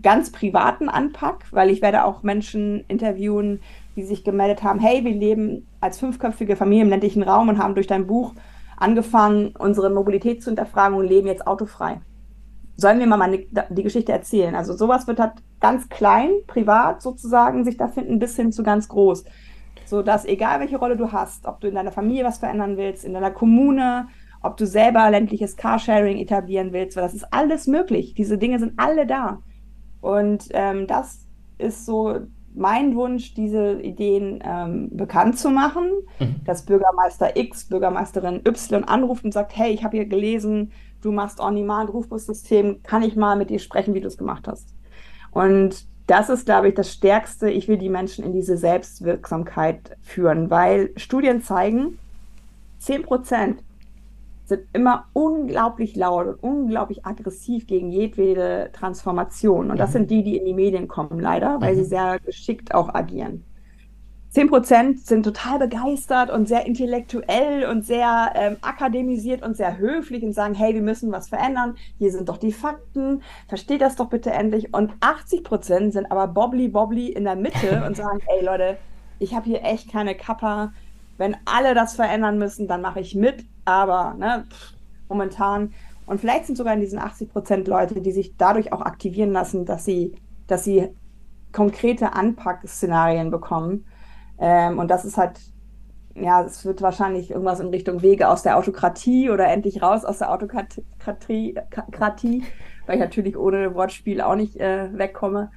[0.03, 3.61] ganz privaten Anpack, weil ich werde auch Menschen interviewen,
[3.95, 7.75] die sich gemeldet haben, hey, wir leben als fünfköpfige Familie im ländlichen Raum und haben
[7.75, 8.33] durch dein Buch
[8.77, 12.01] angefangen, unsere Mobilität zu hinterfragen und leben jetzt autofrei
[12.79, 14.55] sollen wir mal meine, die Geschichte erzählen.
[14.55, 18.87] Also sowas wird halt ganz klein, privat sozusagen, sich da finden, bis hin zu ganz
[18.87, 19.25] groß.
[19.89, 23.03] So dass egal welche Rolle du hast, ob du in deiner Familie was verändern willst,
[23.03, 24.07] in deiner Kommune,
[24.41, 28.13] ob du selber ländliches Carsharing etablieren willst, weil das ist alles möglich.
[28.13, 29.41] Diese Dinge sind alle da.
[29.99, 31.27] Und ähm, das
[31.57, 32.19] ist so
[32.53, 36.35] mein Wunsch, diese Ideen ähm, bekannt zu machen, mhm.
[36.45, 40.71] dass Bürgermeister X, Bürgermeisterin Y anruft und sagt, hey, ich habe hier gelesen,
[41.01, 44.75] du machst On-Demand-Rufbussystem, kann ich mal mit dir sprechen, wie du es gemacht hast.
[45.31, 47.49] Und das ist, glaube ich, das Stärkste.
[47.51, 51.99] Ich will die Menschen in diese Selbstwirksamkeit führen, weil Studien zeigen,
[52.79, 53.63] 10 Prozent
[54.45, 59.69] sind immer unglaublich laut und unglaublich aggressiv gegen jedwede Transformation.
[59.69, 59.93] Und das mhm.
[59.93, 61.79] sind die, die in die Medien kommen, leider, weil mhm.
[61.79, 63.43] sie sehr geschickt auch agieren.
[64.33, 70.33] 10% sind total begeistert und sehr intellektuell und sehr ähm, akademisiert und sehr höflich und
[70.33, 71.75] sagen, hey, wir müssen was verändern.
[71.97, 73.23] Hier sind doch die Fakten.
[73.47, 74.71] Versteht das doch bitte endlich.
[74.73, 78.77] Und 80% sind aber bobbly bobbly in der Mitte und sagen, ey Leute,
[79.17, 80.73] ich habe hier echt keine Kappa.
[81.17, 83.45] Wenn alle das verändern müssen, dann mache ich mit.
[83.65, 84.73] Aber ne, pff,
[85.09, 85.73] momentan
[86.05, 89.85] und vielleicht sind sogar in diesen 80% Leute, die sich dadurch auch aktivieren lassen, dass
[89.85, 90.15] sie,
[90.47, 90.89] dass sie
[91.51, 93.85] konkrete Anpackszenarien bekommen
[94.39, 95.39] ähm, und das ist halt,
[96.15, 100.19] ja, es wird wahrscheinlich irgendwas in Richtung Wege aus der Autokratie oder endlich raus aus
[100.19, 101.55] der Autokratie,
[102.85, 105.51] weil ich natürlich ohne Wortspiel auch nicht äh, wegkomme.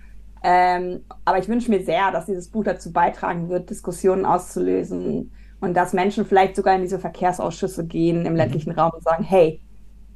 [0.44, 5.30] Ähm, aber ich wünsche mir sehr, dass dieses Buch dazu beitragen wird, Diskussionen auszulösen
[5.60, 8.78] und dass Menschen vielleicht sogar in diese Verkehrsausschüsse gehen im ländlichen mhm.
[8.78, 9.62] Raum und sagen, hey,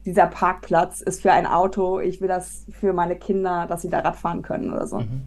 [0.04, 4.00] dieser Parkplatz ist für ein Auto, ich will das für meine Kinder, dass sie da
[4.00, 4.98] Rad fahren können oder so.
[4.98, 5.22] Mhm.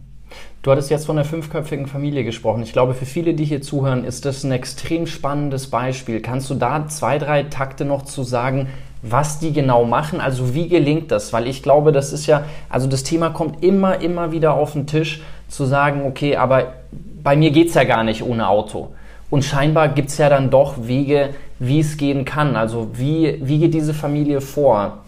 [0.62, 2.62] Du hattest jetzt von der fünfköpfigen Familie gesprochen.
[2.62, 6.20] Ich glaube, für viele, die hier zuhören, ist das ein extrem spannendes Beispiel.
[6.20, 8.68] Kannst du da zwei, drei Takte noch zu sagen,
[9.02, 10.20] was die genau machen?
[10.20, 11.32] Also wie gelingt das?
[11.32, 14.86] Weil ich glaube, das ist ja, also das Thema kommt immer, immer wieder auf den
[14.86, 16.74] Tisch, zu sagen, okay, aber
[17.22, 18.88] bei mir geht es ja gar nicht ohne Auto.
[19.30, 22.56] Und scheinbar gibt es ja dann doch Wege, wie es gehen kann.
[22.56, 24.98] Also wie, wie geht diese Familie vor?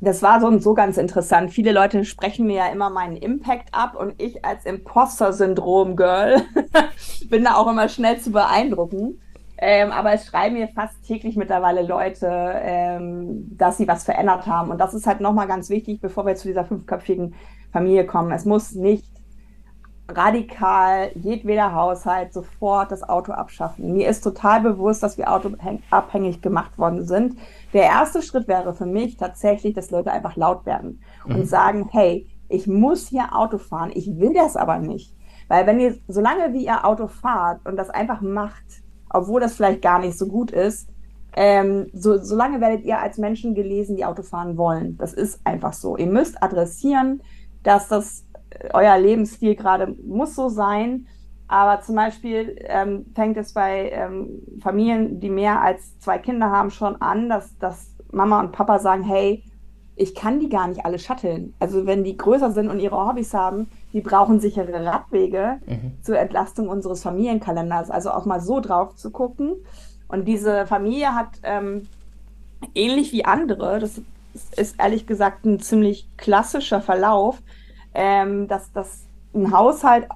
[0.00, 1.50] Das war so und so ganz interessant.
[1.50, 6.42] Viele Leute sprechen mir ja immer meinen Impact ab und ich als Imposter-Syndrom-Girl
[7.30, 9.20] bin da auch immer schnell zu beeindrucken.
[9.56, 14.70] Ähm, aber es schreiben mir fast täglich mittlerweile Leute, ähm, dass sie was verändert haben.
[14.70, 17.34] Und das ist halt nochmal ganz wichtig, bevor wir zu dieser fünfköpfigen
[17.72, 18.32] Familie kommen.
[18.32, 19.13] Es muss nicht
[20.08, 23.94] radikal jedweder Haushalt sofort das Auto abschaffen.
[23.94, 27.36] Mir ist total bewusst, dass wir autoabhängig gemacht worden sind.
[27.72, 31.44] Der erste Schritt wäre für mich tatsächlich, dass Leute einfach laut werden und mhm.
[31.44, 35.16] sagen, hey, ich muss hier Auto fahren, ich will das aber nicht.
[35.48, 38.64] Weil wenn ihr, solange wie ihr Auto fahrt und das einfach macht,
[39.10, 40.88] obwohl das vielleicht gar nicht so gut ist,
[41.36, 44.96] ähm, so, solange werdet ihr als Menschen gelesen, die Auto fahren wollen.
[44.98, 45.96] Das ist einfach so.
[45.96, 47.22] Ihr müsst adressieren,
[47.62, 48.24] dass das
[48.72, 51.06] euer Lebensstil gerade muss so sein.
[51.46, 56.70] Aber zum Beispiel ähm, fängt es bei ähm, Familien, die mehr als zwei Kinder haben,
[56.70, 59.44] schon an, dass, dass Mama und Papa sagen, hey,
[59.96, 61.54] ich kann die gar nicht alle shutteln.
[61.60, 66.02] Also wenn die größer sind und ihre Hobbys haben, die brauchen sichere Radwege mhm.
[66.02, 67.90] zur Entlastung unseres Familienkalenders.
[67.90, 69.54] Also auch mal so drauf zu gucken.
[70.08, 71.86] Und diese Familie hat ähm,
[72.74, 74.00] ähnlich wie andere, das
[74.56, 77.40] ist ehrlich gesagt ein ziemlich klassischer Verlauf,
[77.94, 80.08] ähm, dass das ein Haushalt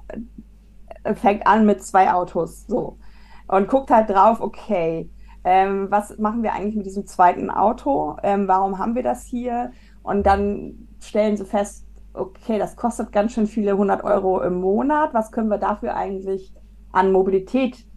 [1.03, 2.99] äh, fängt an mit zwei Autos, so.
[3.47, 5.09] Und guckt halt drauf, okay,
[5.43, 8.17] Ähm, was machen wir eigentlich mit diesem zweiten Auto?
[8.23, 9.71] Ähm, warum haben wir das hier?
[10.03, 15.13] Und dann stellen sie fest, okay, das kostet ganz schön viele 100 Euro im Monat.
[15.13, 16.53] Was können wir dafür eigentlich
[16.91, 17.87] an Mobilität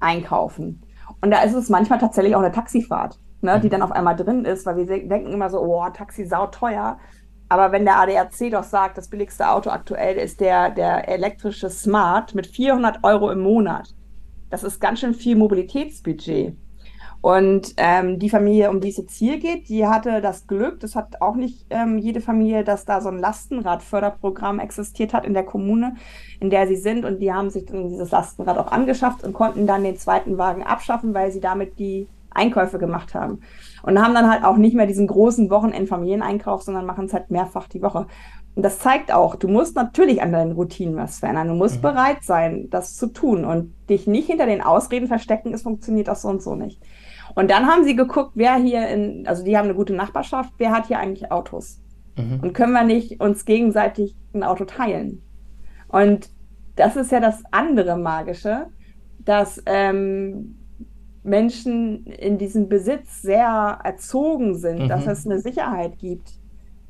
[0.00, 0.82] einkaufen?
[1.20, 3.70] Und da ist es manchmal tatsächlich auch eine Taxifahrt, ne, die mhm.
[3.70, 6.98] dann auf einmal drin ist, weil wir denken immer so, oh, Taxi sau teuer.
[7.50, 12.32] Aber wenn der ADAC doch sagt, das billigste Auto aktuell ist der, der elektrische Smart
[12.32, 13.92] mit 400 Euro im Monat,
[14.50, 16.54] das ist ganz schön viel Mobilitätsbudget.
[17.22, 20.94] Und ähm, die Familie, um die es jetzt hier geht, die hatte das Glück, das
[20.94, 25.44] hat auch nicht ähm, jede Familie, dass da so ein Lastenradförderprogramm existiert hat in der
[25.44, 25.96] Kommune,
[26.38, 27.04] in der sie sind.
[27.04, 30.62] Und die haben sich dann dieses Lastenrad auch angeschafft und konnten dann den zweiten Wagen
[30.62, 33.40] abschaffen, weil sie damit die Einkäufe gemacht haben.
[33.82, 37.68] Und haben dann halt auch nicht mehr diesen großen Wochenend-Familieneinkauf, sondern machen es halt mehrfach
[37.68, 38.06] die Woche.
[38.54, 41.48] Und das zeigt auch, du musst natürlich an deinen Routinen was verändern.
[41.48, 41.82] Du musst mhm.
[41.82, 46.16] bereit sein, das zu tun und dich nicht hinter den Ausreden verstecken, es funktioniert auch
[46.16, 46.82] so und so nicht.
[47.34, 50.72] Und dann haben sie geguckt, wer hier in, also die haben eine gute Nachbarschaft, wer
[50.72, 51.80] hat hier eigentlich Autos?
[52.16, 52.40] Mhm.
[52.42, 55.22] Und können wir nicht uns gegenseitig ein Auto teilen?
[55.88, 56.28] Und
[56.76, 58.66] das ist ja das andere Magische,
[59.18, 60.59] dass ähm,
[61.22, 64.88] Menschen in diesem Besitz sehr erzogen sind, mhm.
[64.88, 66.32] dass es eine Sicherheit gibt.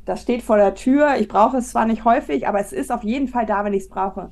[0.05, 1.17] Das steht vor der Tür.
[1.19, 3.85] Ich brauche es zwar nicht häufig, aber es ist auf jeden Fall da, wenn ich
[3.85, 4.31] es brauche.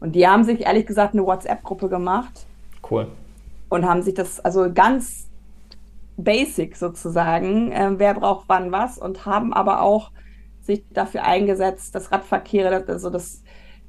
[0.00, 2.46] Und die haben sich ehrlich gesagt eine WhatsApp-Gruppe gemacht.
[2.90, 3.08] Cool.
[3.68, 5.28] Und haben sich das also ganz
[6.16, 10.10] basic sozusagen, äh, wer braucht wann was und haben aber auch
[10.62, 13.42] sich dafür eingesetzt, dass Radverkehre, also dass,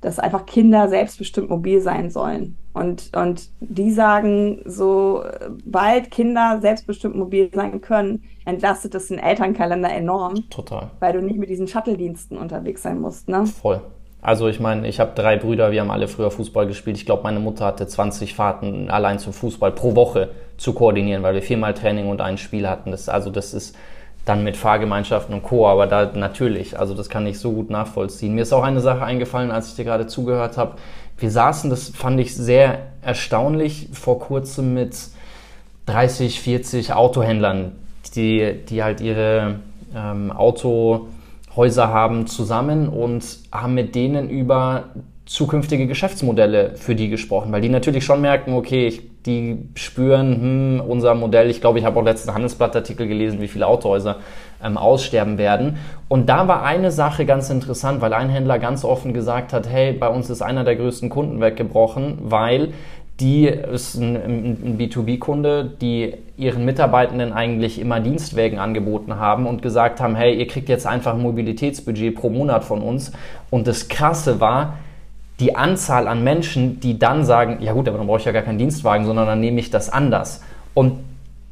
[0.05, 2.57] dass einfach Kinder selbstbestimmt mobil sein sollen.
[2.73, 10.47] Und, und die sagen, sobald Kinder selbstbestimmt mobil sein können, entlastet das den Elternkalender enorm.
[10.51, 10.91] Total.
[10.99, 13.29] Weil du nicht mit diesen Shuttle-Diensten unterwegs sein musst.
[13.29, 13.47] Ne?
[13.47, 13.81] Voll.
[14.21, 16.97] Also ich meine, ich habe drei Brüder, wir haben alle früher Fußball gespielt.
[16.97, 21.33] Ich glaube, meine Mutter hatte 20 Fahrten allein zum Fußball pro Woche zu koordinieren, weil
[21.33, 22.91] wir viermal Training und ein Spiel hatten.
[22.91, 23.75] Das, also das ist
[24.25, 25.67] dann mit Fahrgemeinschaften und Co.
[25.67, 28.33] Aber da natürlich, also das kann ich so gut nachvollziehen.
[28.33, 30.75] Mir ist auch eine Sache eingefallen, als ich dir gerade zugehört habe.
[31.17, 34.97] Wir saßen, das fand ich sehr erstaunlich, vor kurzem mit
[35.85, 37.73] 30, 40 Autohändlern,
[38.15, 39.59] die, die halt ihre
[39.95, 41.07] ähm, Auto
[41.55, 44.85] Häuser haben zusammen und haben mit denen über
[45.25, 50.83] zukünftige Geschäftsmodelle für die gesprochen, weil die natürlich schon merken, okay, ich, die spüren, hm,
[50.87, 54.17] unser Modell, ich glaube, ich habe auch letzten Handelsblattartikel gelesen, wie viele Autohäuser
[54.63, 55.77] ähm, aussterben werden.
[56.07, 59.93] Und da war eine Sache ganz interessant, weil ein Händler ganz offen gesagt hat, hey,
[59.93, 62.73] bei uns ist einer der größten Kunden weggebrochen, weil
[63.19, 70.01] die ist ein, ein B2B-Kunde, die ihren Mitarbeitenden eigentlich immer Dienstwägen angeboten haben und gesagt
[70.01, 73.13] haben, hey, ihr kriegt jetzt einfach ein Mobilitätsbudget pro Monat von uns.
[73.49, 74.79] Und das Krasse war,
[75.39, 78.43] die Anzahl an Menschen, die dann sagen, ja gut, aber dann brauche ich ja gar
[78.43, 80.41] keinen Dienstwagen, sondern dann nehme ich das anders.
[80.73, 80.99] Und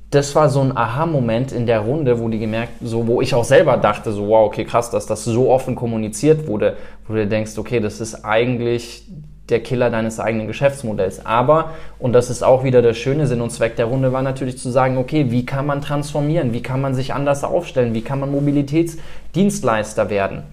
[0.09, 3.43] das war so ein Aha-Moment in der Runde, wo die gemerkt, so, wo ich auch
[3.43, 6.77] selber dachte, so, wow, okay, krass, dass das so offen kommuniziert wurde,
[7.07, 9.07] wo du denkst, okay, das ist eigentlich
[9.49, 11.25] der Killer deines eigenen Geschäftsmodells.
[11.25, 14.57] Aber, und das ist auch wieder der schöne Sinn und Zweck der Runde, war natürlich
[14.57, 16.53] zu sagen, okay, wie kann man transformieren?
[16.53, 17.93] Wie kann man sich anders aufstellen?
[17.93, 20.43] Wie kann man Mobilitätsdienstleister werden?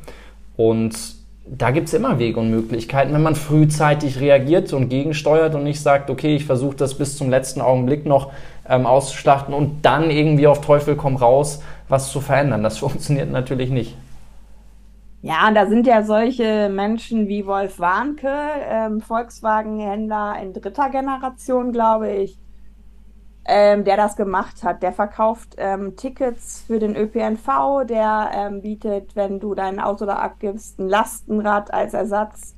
[0.57, 5.65] Und da gibt es immer Wege und Möglichkeiten, wenn man frühzeitig reagiert und gegensteuert und
[5.65, 8.33] nicht sagt, okay, ich versuche das bis zum letzten Augenblick noch
[8.69, 12.63] ähm, auszuschlachten und dann irgendwie auf Teufel komm raus was zu verändern.
[12.63, 13.97] Das funktioniert natürlich nicht.
[15.23, 18.33] Ja, und da sind ja solche Menschen wie Wolf Warnke,
[18.71, 22.39] ähm, Volkswagen-Händler in dritter Generation, glaube ich,
[23.45, 24.83] ähm, der das gemacht hat.
[24.83, 30.17] Der verkauft ähm, Tickets für den ÖPNV, der ähm, bietet, wenn du dein Auto da
[30.17, 32.57] abgibst, ein Lastenrad als Ersatz.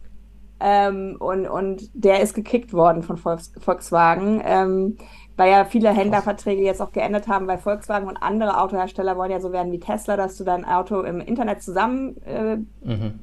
[0.61, 4.41] Ähm, und, und der ist gekickt worden von Volks Volkswagen.
[4.45, 4.97] Ähm,
[5.37, 9.41] weil ja viele Händlerverträge jetzt auch geändert haben, weil Volkswagen und andere Autohersteller wollen ja
[9.41, 13.21] so werden wie Tesla, dass du dein Auto im Internet zusammen äh, mhm.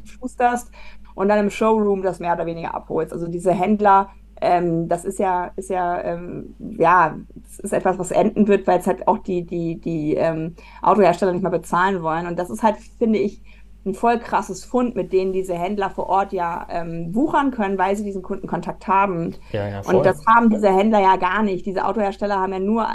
[1.15, 3.13] und dann im Showroom das mehr oder weniger abholst.
[3.13, 4.09] Also diese Händler,
[4.41, 8.79] ähm, das ist ja, ist ja, ähm, ja, das ist etwas, was enden wird, weil
[8.79, 12.27] es halt auch die, die, die ähm, Autohersteller nicht mehr bezahlen wollen.
[12.27, 13.41] Und das ist halt, finde ich,
[13.85, 17.95] ein voll krasses Fund, mit denen diese Händler vor Ort ja ähm, wuchern können, weil
[17.95, 19.35] sie diesen Kundenkontakt haben.
[19.51, 21.65] Ja, ja, und das haben diese Händler ja gar nicht.
[21.65, 22.87] Diese Autohersteller haben ja nur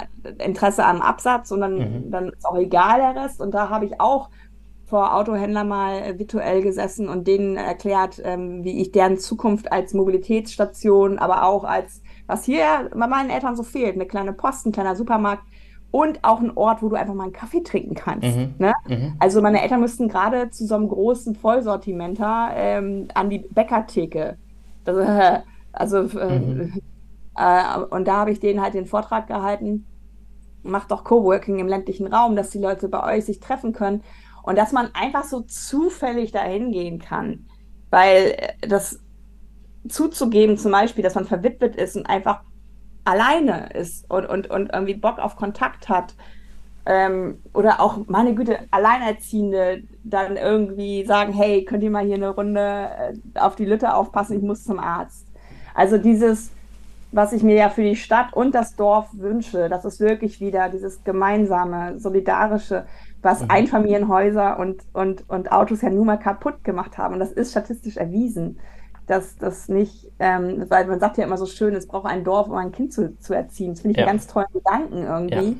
[0.43, 2.11] Interesse am Absatz und dann, mhm.
[2.11, 3.41] dann ist auch egal der Rest.
[3.41, 4.29] Und da habe ich auch
[4.85, 9.93] vor Autohändlern mal äh, virtuell gesessen und denen erklärt, ähm, wie ich deren Zukunft als
[9.93, 14.71] Mobilitätsstation, aber auch als, was hier bei meinen Eltern so fehlt, eine kleine Post, ein
[14.71, 15.43] kleiner Supermarkt,
[15.91, 18.35] und auch ein Ort, wo du einfach mal einen Kaffee trinken kannst.
[18.35, 18.55] Mhm.
[18.57, 18.73] Ne?
[18.85, 19.15] Mhm.
[19.19, 24.37] Also meine Eltern müssten gerade zu so einem großen Vollsortimenter ähm, an die Bäckertheke.
[24.83, 25.39] Das, äh,
[25.71, 26.81] also äh, mhm.
[27.37, 29.85] äh, und da habe ich denen halt den Vortrag gehalten
[30.65, 34.01] macht doch Coworking im ländlichen Raum, dass die Leute bei euch sich treffen können
[34.45, 37.47] und dass man einfach so zufällig dahin gehen kann.
[37.89, 38.99] Weil äh, das
[39.89, 42.41] zuzugeben, zum Beispiel, dass man verwitwet ist und einfach
[43.03, 46.15] alleine ist und, und, und irgendwie Bock auf Kontakt hat.
[46.87, 52.29] Ähm, oder auch, meine Güte, Alleinerziehende dann irgendwie sagen, hey, könnt ihr mal hier eine
[52.29, 55.25] Runde äh, auf die Lütte aufpassen, ich muss zum Arzt.
[55.73, 56.51] Also dieses,
[57.11, 60.69] was ich mir ja für die Stadt und das Dorf wünsche, das ist wirklich wieder
[60.69, 62.85] dieses gemeinsame, solidarische,
[63.25, 63.47] was mhm.
[63.49, 67.15] Einfamilienhäuser und, und, und Autos ja nun mal kaputt gemacht haben.
[67.15, 68.59] Und das ist statistisch erwiesen,
[69.07, 72.47] dass das nicht, ähm, weil man sagt ja immer so schön, es braucht ein Dorf,
[72.47, 73.73] um ein Kind zu, zu erziehen.
[73.73, 74.07] Das finde ich ja.
[74.07, 75.49] einen ganz tollen Gedanken irgendwie.
[75.49, 75.57] Ja.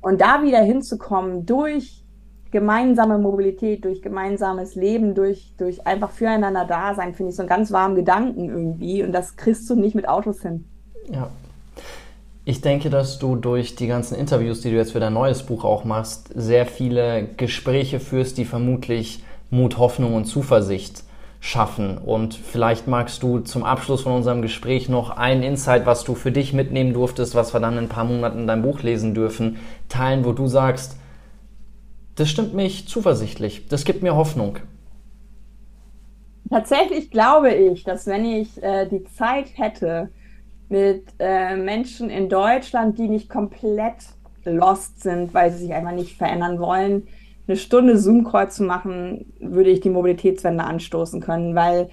[0.00, 2.04] Und da wieder hinzukommen durch
[2.50, 7.48] gemeinsame Mobilität, durch gemeinsames Leben, durch, durch einfach füreinander da sein, finde ich so einen
[7.48, 9.02] ganz warmen Gedanken irgendwie.
[9.04, 10.64] Und das kriegst du nicht mit Autos hin.
[11.10, 11.28] Ja.
[12.50, 15.62] Ich denke, dass du durch die ganzen Interviews, die du jetzt für dein neues Buch
[15.62, 21.04] auch machst, sehr viele Gespräche führst, die vermutlich Mut, Hoffnung und Zuversicht
[21.38, 21.96] schaffen.
[21.96, 26.32] Und vielleicht magst du zum Abschluss von unserem Gespräch noch ein Insight, was du für
[26.32, 29.58] dich mitnehmen durftest, was wir dann in ein paar Monaten in deinem Buch lesen dürfen,
[29.88, 30.96] teilen, wo du sagst,
[32.16, 34.58] das stimmt mich zuversichtlich, das gibt mir Hoffnung.
[36.48, 40.10] Tatsächlich glaube ich, dass wenn ich äh, die Zeit hätte,
[40.70, 43.96] mit äh, Menschen in Deutschland, die nicht komplett
[44.44, 47.08] lost sind, weil sie sich einfach nicht verändern wollen,
[47.46, 51.90] eine Stunde Zoom-Call zu machen, würde ich die Mobilitätswende anstoßen können, weil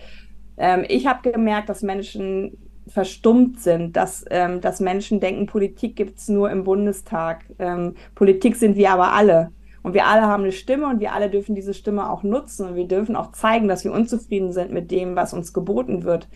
[0.58, 2.58] ähm, ich habe gemerkt, dass Menschen
[2.88, 7.46] verstummt sind, dass, ähm, dass Menschen denken, Politik gibt es nur im Bundestag.
[7.60, 9.52] Ähm, Politik sind wir aber alle.
[9.84, 12.76] Und wir alle haben eine Stimme und wir alle dürfen diese Stimme auch nutzen und
[12.76, 16.28] wir dürfen auch zeigen, dass wir unzufrieden sind mit dem, was uns geboten wird.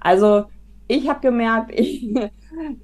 [0.00, 0.44] Also
[0.92, 2.14] ich habe gemerkt, ich,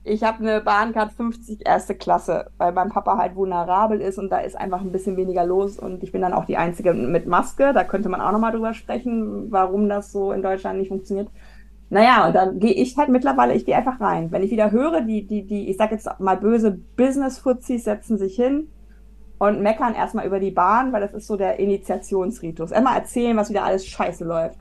[0.05, 4.39] ich habe eine Bahncard 50 erste Klasse, weil mein Papa halt vulnerabel ist und da
[4.39, 7.73] ist einfach ein bisschen weniger los und ich bin dann auch die Einzige mit Maske.
[7.73, 11.29] Da könnte man auch nochmal drüber sprechen, warum das so in Deutschland nicht funktioniert.
[11.91, 14.31] Naja, und dann gehe ich halt mittlerweile, ich gehe einfach rein.
[14.31, 18.37] Wenn ich wieder höre, die, die, die, ich sag jetzt mal böse Business-Fuzis setzen sich
[18.37, 18.69] hin
[19.39, 22.73] und meckern erstmal über die Bahn, weil das ist so der Initiationsritus.
[22.73, 24.59] Immer erzählen, was wieder alles scheiße läuft.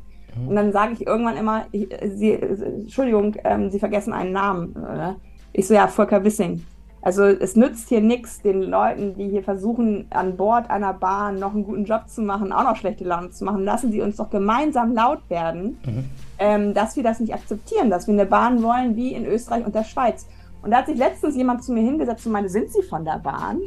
[0.48, 4.72] Und dann sage ich irgendwann immer, ich, Sie, Entschuldigung, ähm, Sie vergessen einen Namen.
[4.74, 5.16] Oder?
[5.54, 6.64] Ich so, ja, Volker Wissing.
[7.02, 11.54] Also es nützt hier nichts, den Leuten, die hier versuchen, an Bord einer Bahn noch
[11.54, 13.64] einen guten Job zu machen, auch noch schlechte Laune zu machen.
[13.64, 16.04] Lassen Sie uns doch gemeinsam laut werden, mhm.
[16.38, 19.74] ähm, dass wir das nicht akzeptieren, dass wir eine Bahn wollen wie in Österreich und
[19.74, 20.28] der Schweiz.
[20.62, 23.20] Und da hat sich letztens jemand zu mir hingesetzt und meinte, sind Sie von der
[23.20, 23.62] Bahn?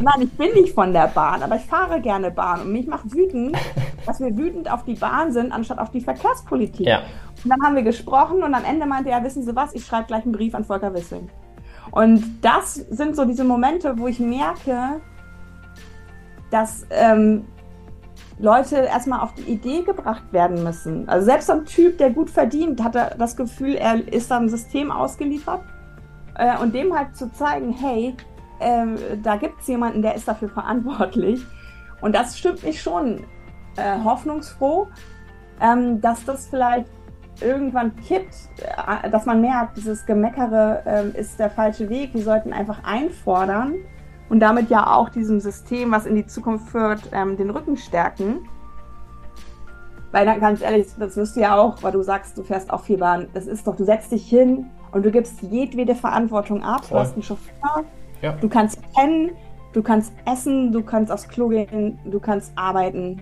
[0.00, 2.62] Nein, ich bin nicht von der Bahn, aber ich fahre gerne Bahn.
[2.62, 3.56] Und mich macht wütend,
[4.06, 6.86] dass wir wütend auf die Bahn sind, anstatt auf die Verkehrspolitik.
[6.86, 7.02] Ja.
[7.44, 10.06] Und dann haben wir gesprochen und am Ende meinte er, wissen Sie was, ich schreibe
[10.06, 11.28] gleich einen Brief an Volker Wissing.
[11.90, 15.00] Und das sind so diese Momente, wo ich merke,
[16.50, 17.44] dass ähm,
[18.38, 21.08] Leute erstmal auf die Idee gebracht werden müssen.
[21.08, 25.62] Also selbst ein Typ, der gut verdient, hat das Gefühl, er ist einem System ausgeliefert
[26.38, 28.16] äh, und dem halt zu zeigen, hey,
[28.58, 28.86] äh,
[29.22, 31.44] da gibt es jemanden, der ist dafür verantwortlich.
[32.00, 33.24] Und das stimmt mich schon
[33.76, 34.88] äh, hoffnungsfroh,
[35.60, 36.88] ähm, dass das vielleicht
[37.40, 42.14] irgendwann kippt, äh, dass man merkt, dieses Gemeckere ähm, ist der falsche Weg.
[42.14, 43.76] Wir sollten einfach einfordern
[44.28, 48.48] und damit ja auch diesem System, was in die Zukunft führt, ähm, den Rücken stärken.
[50.12, 52.96] Weil ganz ehrlich, das wirst du ja auch, weil du sagst, du fährst auch viel
[52.96, 53.28] Bahn.
[53.34, 56.86] Das ist doch, du setzt dich hin, und du gibst jedwede Verantwortung ab.
[56.86, 56.96] Voll.
[56.96, 57.84] Du hast einen Chauffeur,
[58.22, 58.32] ja.
[58.32, 59.30] du kannst pennen,
[59.74, 63.20] du kannst essen, du kannst aufs Klo gehen, du kannst arbeiten.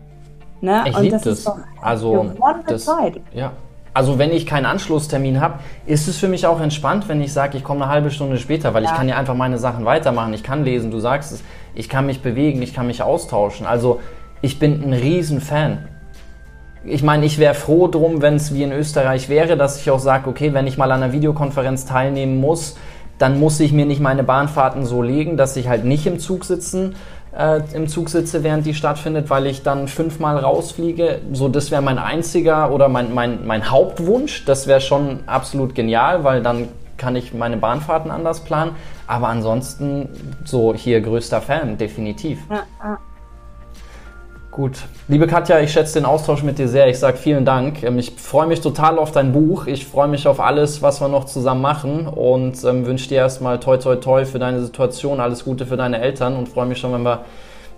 [0.61, 0.85] Ne?
[0.87, 1.51] Ich liebe das.
[1.83, 2.33] also,
[2.68, 3.20] das, Zeit.
[3.33, 3.55] Ja.
[3.93, 7.59] Also wenn ich keinen Anschlusstermin habe, ist es für mich auch entspannt, wenn ich sage,
[7.59, 8.91] ich komme eine halbe Stunde später, weil ja.
[8.91, 10.33] ich kann ja einfach meine Sachen weitermachen.
[10.33, 11.43] Ich kann lesen, du sagst es,
[11.75, 13.66] ich kann mich bewegen, ich kann mich austauschen.
[13.66, 14.01] Also
[14.43, 15.89] ich bin ein Riesenfan
[16.87, 19.99] ich meine, ich wäre froh drum, wenn es wie in Österreich wäre, dass ich auch
[19.99, 22.76] sage, okay, wenn ich mal an einer Videokonferenz teilnehmen muss,
[23.18, 26.45] dann muss ich mir nicht meine Bahnfahrten so legen, dass ich halt nicht im Zug
[26.45, 26.97] sitzen,
[27.37, 31.20] äh, im Zug sitze, während die stattfindet, weil ich dann fünfmal rausfliege.
[31.32, 34.45] So, das wäre mein einziger oder mein, mein, mein Hauptwunsch.
[34.45, 38.72] Das wäre schon absolut genial, weil dann kann ich meine Bahnfahrten anders planen.
[39.07, 40.09] Aber ansonsten
[40.45, 42.41] so hier größter Fan, definitiv.
[42.51, 42.99] Ja, ja.
[44.55, 44.85] Gut.
[45.09, 46.87] Liebe Katja, ich schätze den Austausch mit dir sehr.
[46.87, 47.83] Ich sage vielen Dank.
[47.83, 49.67] Ähm, ich freue mich total auf dein Buch.
[49.67, 53.59] Ich freue mich auf alles, was wir noch zusammen machen und ähm, wünsche dir erstmal
[53.59, 56.93] toi toi toi für deine Situation, alles Gute für deine Eltern und freue mich schon,
[56.93, 57.25] wenn wir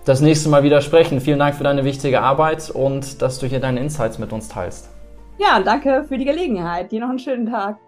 [0.05, 1.23] das nächste Mal wieder sprechen.
[1.23, 4.91] Vielen Dank für deine wichtige Arbeit und dass du hier deine Insights mit uns teilst.
[5.39, 6.93] Ja, danke für die Gelegenheit.
[6.93, 7.79] Dir noch einen schönen Tag.